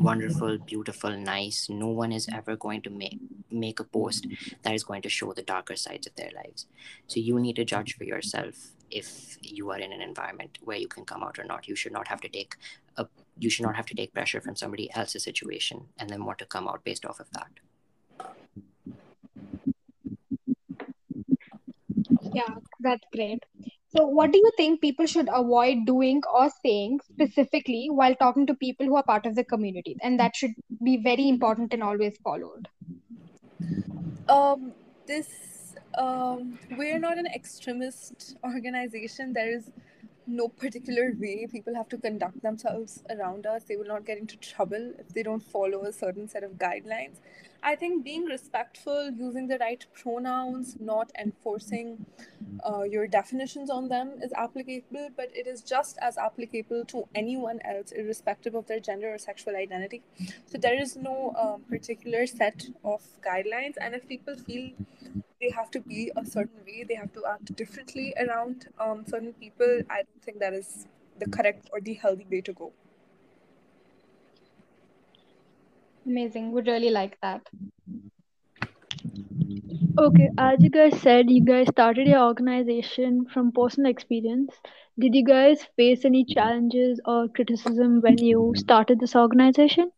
wonderful, 0.00 0.58
beautiful, 0.58 1.16
nice. 1.16 1.68
No 1.68 1.88
one 1.88 2.12
is 2.12 2.28
ever 2.32 2.56
going 2.56 2.82
to 2.82 2.90
make 2.90 3.18
make 3.50 3.80
a 3.80 3.84
post 3.84 4.26
that 4.62 4.74
is 4.74 4.84
going 4.84 5.02
to 5.02 5.08
show 5.08 5.32
the 5.32 5.42
darker 5.42 5.76
sides 5.76 6.06
of 6.06 6.14
their 6.16 6.30
lives. 6.34 6.66
So 7.06 7.20
you 7.20 7.38
need 7.38 7.56
to 7.56 7.64
judge 7.64 7.96
for 7.96 8.04
yourself 8.04 8.72
if 8.90 9.36
you 9.40 9.70
are 9.70 9.78
in 9.78 9.92
an 9.92 10.00
environment 10.00 10.58
where 10.62 10.76
you 10.76 10.88
can 10.88 11.04
come 11.04 11.22
out 11.22 11.38
or 11.38 11.44
not. 11.44 11.68
You 11.68 11.76
should 11.76 11.92
not 11.92 12.08
have 12.08 12.20
to 12.22 12.28
take 12.28 12.56
a 12.96 13.06
you 13.38 13.50
should 13.50 13.66
not 13.66 13.76
have 13.76 13.86
to 13.86 13.94
take 13.94 14.14
pressure 14.14 14.40
from 14.40 14.56
somebody 14.56 14.90
else's 14.94 15.24
situation 15.24 15.86
and 15.98 16.10
then 16.10 16.24
want 16.24 16.38
to 16.38 16.46
come 16.46 16.68
out 16.68 16.84
based 16.84 17.04
off 17.04 17.20
of 17.20 17.30
that. 17.32 17.50
Yeah, 22.32 22.54
that's 22.80 23.04
great. 23.12 23.44
So, 23.96 24.06
what 24.06 24.32
do 24.32 24.38
you 24.38 24.50
think 24.56 24.80
people 24.80 25.06
should 25.06 25.28
avoid 25.32 25.86
doing 25.86 26.20
or 26.32 26.50
saying 26.62 27.00
specifically 27.12 27.88
while 27.90 28.14
talking 28.16 28.46
to 28.46 28.54
people 28.54 28.86
who 28.86 28.96
are 28.96 29.04
part 29.04 29.24
of 29.24 29.36
the 29.36 29.44
community? 29.44 29.96
And 30.02 30.18
that 30.18 30.34
should 30.34 30.54
be 30.82 30.96
very 30.96 31.28
important 31.28 31.72
and 31.72 31.82
always 31.82 32.16
followed. 32.18 32.68
Um, 34.28 34.72
this 35.06 35.76
um, 35.96 36.58
we're 36.76 36.98
not 36.98 37.18
an 37.18 37.26
extremist 37.26 38.36
organization. 38.42 39.32
There 39.32 39.54
is 39.54 39.70
no 40.26 40.48
particular 40.48 41.12
way 41.18 41.46
people 41.50 41.74
have 41.74 41.88
to 41.90 41.98
conduct 41.98 42.42
themselves 42.42 43.02
around 43.10 43.46
us. 43.46 43.64
They 43.64 43.76
will 43.76 43.86
not 43.86 44.06
get 44.06 44.18
into 44.18 44.36
trouble 44.38 44.92
if 44.98 45.08
they 45.10 45.22
don't 45.22 45.42
follow 45.42 45.84
a 45.84 45.92
certain 45.92 46.28
set 46.28 46.42
of 46.42 46.52
guidelines. 46.52 47.20
I 47.66 47.76
think 47.76 48.04
being 48.04 48.24
respectful, 48.26 49.10
using 49.10 49.48
the 49.48 49.56
right 49.56 49.84
pronouns, 49.94 50.76
not 50.78 51.10
enforcing 51.18 52.04
uh, 52.62 52.82
your 52.82 53.06
definitions 53.06 53.70
on 53.70 53.88
them 53.88 54.18
is 54.22 54.34
applicable, 54.34 55.08
but 55.16 55.30
it 55.34 55.46
is 55.46 55.62
just 55.62 55.96
as 56.02 56.18
applicable 56.18 56.84
to 56.88 57.08
anyone 57.14 57.60
else, 57.64 57.90
irrespective 57.92 58.54
of 58.54 58.66
their 58.66 58.80
gender 58.80 59.14
or 59.14 59.16
sexual 59.16 59.56
identity. 59.56 60.02
So 60.44 60.58
there 60.58 60.78
is 60.78 60.94
no 60.96 61.34
um, 61.38 61.62
particular 61.62 62.26
set 62.26 62.66
of 62.84 63.00
guidelines, 63.26 63.76
and 63.80 63.94
if 63.94 64.06
people 64.06 64.36
feel 64.36 64.72
they 65.40 65.48
have 65.48 65.70
to 65.70 65.80
be 65.80 66.12
a 66.16 66.26
certain 66.26 66.60
way, 66.66 66.84
they 66.86 66.96
have 66.96 67.14
to 67.14 67.24
act 67.24 67.56
differently 67.56 68.12
around 68.18 68.68
um, 68.78 69.06
certain 69.08 69.32
people, 69.32 69.80
I 69.88 70.02
don't 70.02 70.22
think 70.22 70.38
that 70.40 70.52
is 70.52 70.86
the 71.18 71.30
correct 71.30 71.70
or 71.72 71.80
the 71.80 71.94
healthy 71.94 72.26
way 72.30 72.42
to 72.42 72.52
go. 72.52 72.72
Amazing. 76.06 76.52
Would 76.52 76.66
really 76.66 76.90
like 76.90 77.20
that. 77.20 77.48
Okay, 79.98 80.30
as 80.38 80.62
you 80.62 80.70
guys 80.70 81.00
said, 81.00 81.30
you 81.30 81.42
guys 81.42 81.68
started 81.68 82.06
your 82.06 82.20
organization 82.22 83.24
from 83.26 83.52
personal 83.52 83.90
experience. 83.90 84.60
Did 84.98 85.14
you 85.14 85.24
guys 85.24 85.64
face 85.76 86.04
any 86.04 86.24
challenges 86.24 87.00
or 87.04 87.28
criticism 87.28 88.00
when 88.00 88.20
you 88.22 88.52
started 88.56 89.00
this 89.00 89.16
organization? 89.16 89.90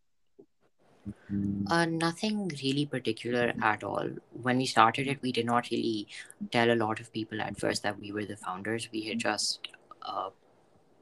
Uh, 1.71 1.85
nothing 1.87 2.49
really 2.62 2.85
particular 2.87 3.53
at 3.61 3.83
all. 3.83 4.09
When 4.42 4.59
we 4.59 4.66
started 4.66 5.07
it, 5.09 5.23
we 5.23 5.33
did 5.33 5.47
not 5.47 5.71
really 5.71 6.07
tell 6.51 6.71
a 6.71 6.77
lot 6.77 7.01
of 7.01 7.12
people 7.12 7.40
at 7.40 7.59
first 7.59 7.83
that 7.83 7.99
we 8.01 8.12
were 8.12 8.25
the 8.25 8.37
founders. 8.37 8.88
We 8.92 9.03
had 9.03 9.19
just 9.19 9.69
uh, 10.03 10.31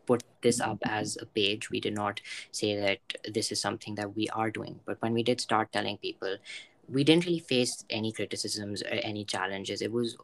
put 0.07 0.23
this 0.43 0.61
up 0.61 0.79
as 0.85 1.17
a 1.21 1.27
page. 1.27 1.71
We 1.71 1.81
did 1.81 1.95
not 1.95 2.21
say 2.53 2.77
that 2.77 3.33
this 3.33 3.51
is 3.53 3.61
something 3.61 3.95
that 3.97 4.15
we 4.17 4.29
are 4.29 4.51
doing. 4.51 4.81
But 4.85 5.01
when 5.01 5.13
we 5.13 5.23
did 5.23 5.41
start 5.41 5.73
telling 5.73 5.99
people, 5.99 6.37
we 6.89 7.05
didn't 7.05 7.27
really 7.27 7.39
face 7.39 7.85
any 7.91 8.13
criticisms 8.13 8.83
or 8.83 8.95
any 9.03 9.25
challenges. 9.25 9.83
It 9.83 9.93
was 9.93 10.17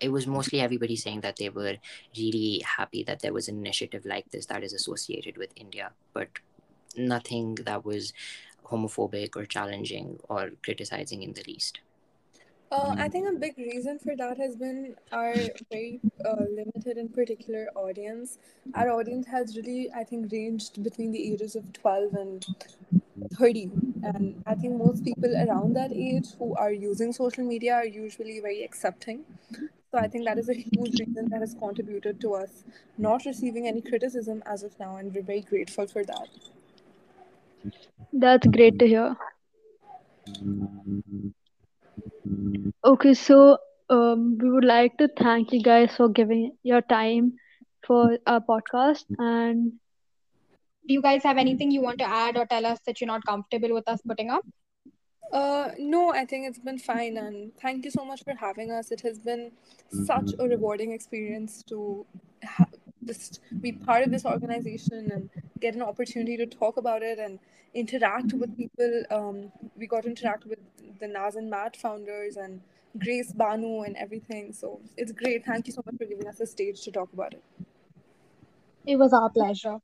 it 0.00 0.10
was 0.10 0.26
mostly 0.28 0.60
everybody 0.60 0.94
saying 0.94 1.22
that 1.22 1.36
they 1.36 1.48
were 1.48 1.76
really 2.16 2.62
happy 2.64 3.02
that 3.02 3.20
there 3.20 3.32
was 3.32 3.48
an 3.48 3.58
initiative 3.58 4.06
like 4.06 4.30
this 4.30 4.46
that 4.46 4.62
is 4.62 4.72
associated 4.72 5.36
with 5.36 5.50
India, 5.56 5.90
but 6.12 6.28
nothing 6.96 7.56
that 7.64 7.84
was 7.84 8.12
homophobic 8.64 9.36
or 9.36 9.44
challenging 9.44 10.18
or 10.28 10.50
criticizing 10.62 11.22
in 11.22 11.32
the 11.32 11.42
least. 11.48 11.80
Uh, 12.70 12.94
I 12.98 13.08
think 13.08 13.26
a 13.26 13.32
big 13.32 13.56
reason 13.56 13.98
for 13.98 14.14
that 14.16 14.36
has 14.36 14.54
been 14.54 14.94
our 15.10 15.34
very 15.70 16.00
uh, 16.24 16.44
limited 16.54 16.98
and 16.98 17.12
particular 17.12 17.68
audience. 17.74 18.38
Our 18.74 18.90
audience 18.90 19.26
has 19.26 19.56
really, 19.56 19.90
I 19.94 20.04
think, 20.04 20.30
ranged 20.30 20.82
between 20.82 21.12
the 21.12 21.32
ages 21.32 21.56
of 21.56 21.72
12 21.72 22.12
and 22.12 22.46
30. 23.32 23.70
And 24.02 24.42
I 24.46 24.54
think 24.54 24.76
most 24.76 25.02
people 25.02 25.34
around 25.34 25.74
that 25.76 25.92
age 25.92 26.26
who 26.38 26.54
are 26.56 26.72
using 26.72 27.12
social 27.12 27.42
media 27.42 27.72
are 27.74 27.86
usually 27.86 28.38
very 28.40 28.62
accepting. 28.62 29.24
So 29.90 29.98
I 29.98 30.06
think 30.06 30.26
that 30.26 30.36
is 30.38 30.50
a 30.50 30.54
huge 30.54 31.00
reason 31.00 31.30
that 31.30 31.40
has 31.40 31.54
contributed 31.54 32.20
to 32.20 32.34
us 32.34 32.64
not 32.98 33.24
receiving 33.24 33.66
any 33.66 33.80
criticism 33.80 34.42
as 34.44 34.62
of 34.62 34.78
now, 34.78 34.96
and 34.96 35.14
we're 35.14 35.22
very 35.22 35.40
grateful 35.40 35.86
for 35.86 36.04
that. 36.04 36.28
That's 38.12 38.46
great 38.46 38.78
to 38.80 38.86
hear. 38.86 39.16
Okay, 42.84 43.14
so 43.14 43.58
um, 43.90 44.38
we 44.40 44.50
would 44.50 44.64
like 44.64 44.96
to 44.98 45.08
thank 45.08 45.52
you 45.52 45.62
guys 45.62 45.94
for 45.96 46.08
giving 46.08 46.56
your 46.62 46.80
time 46.82 47.32
for 47.86 48.18
our 48.26 48.40
podcast. 48.40 49.04
And 49.18 49.72
Do 50.86 50.94
you 50.94 51.02
guys 51.02 51.22
have 51.24 51.36
anything 51.38 51.70
you 51.70 51.80
want 51.82 51.98
to 51.98 52.04
add 52.08 52.36
or 52.36 52.46
tell 52.46 52.64
us 52.66 52.80
that 52.86 53.00
you're 53.00 53.08
not 53.08 53.24
comfortable 53.24 53.72
with 53.74 53.88
us 53.88 54.00
putting 54.02 54.30
up? 54.30 54.44
Uh, 55.32 55.70
no, 55.78 56.12
I 56.12 56.24
think 56.24 56.46
it's 56.48 56.58
been 56.58 56.78
fine, 56.78 57.16
and 57.16 57.52
thank 57.60 57.84
you 57.84 57.90
so 57.90 58.04
much 58.04 58.22
for 58.24 58.34
having 58.34 58.70
us. 58.70 58.90
It 58.90 59.00
has 59.02 59.18
been 59.18 59.52
such 59.90 60.34
a 60.38 60.48
rewarding 60.48 60.92
experience 60.92 61.62
to 61.64 62.06
ha- 62.44 62.66
just 63.04 63.40
be 63.60 63.72
part 63.72 64.04
of 64.04 64.10
this 64.10 64.24
organization 64.24 65.10
and 65.12 65.30
get 65.60 65.74
an 65.74 65.82
opportunity 65.82 66.36
to 66.36 66.46
talk 66.46 66.76
about 66.76 67.02
it 67.02 67.18
and 67.18 67.38
interact 67.74 68.32
with 68.32 68.56
people. 68.56 69.02
Um, 69.10 69.52
we 69.76 69.86
got 69.86 70.02
to 70.02 70.08
interact 70.08 70.46
with 70.46 70.58
the 71.00 71.08
Naz 71.08 71.36
and 71.36 71.50
Matt 71.50 71.76
founders 71.76 72.36
and 72.36 72.60
Grace 72.98 73.32
Banu 73.32 73.82
and 73.82 73.96
everything. 73.96 74.52
So 74.52 74.80
it's 74.96 75.12
great. 75.12 75.44
Thank 75.44 75.66
you 75.66 75.72
so 75.72 75.82
much 75.84 75.96
for 75.96 76.04
giving 76.04 76.26
us 76.26 76.40
a 76.40 76.46
stage 76.46 76.82
to 76.82 76.90
talk 76.90 77.12
about 77.12 77.34
it. 77.34 77.42
It 78.86 78.96
was 78.96 79.12
our 79.12 79.30
pleasure. 79.30 79.78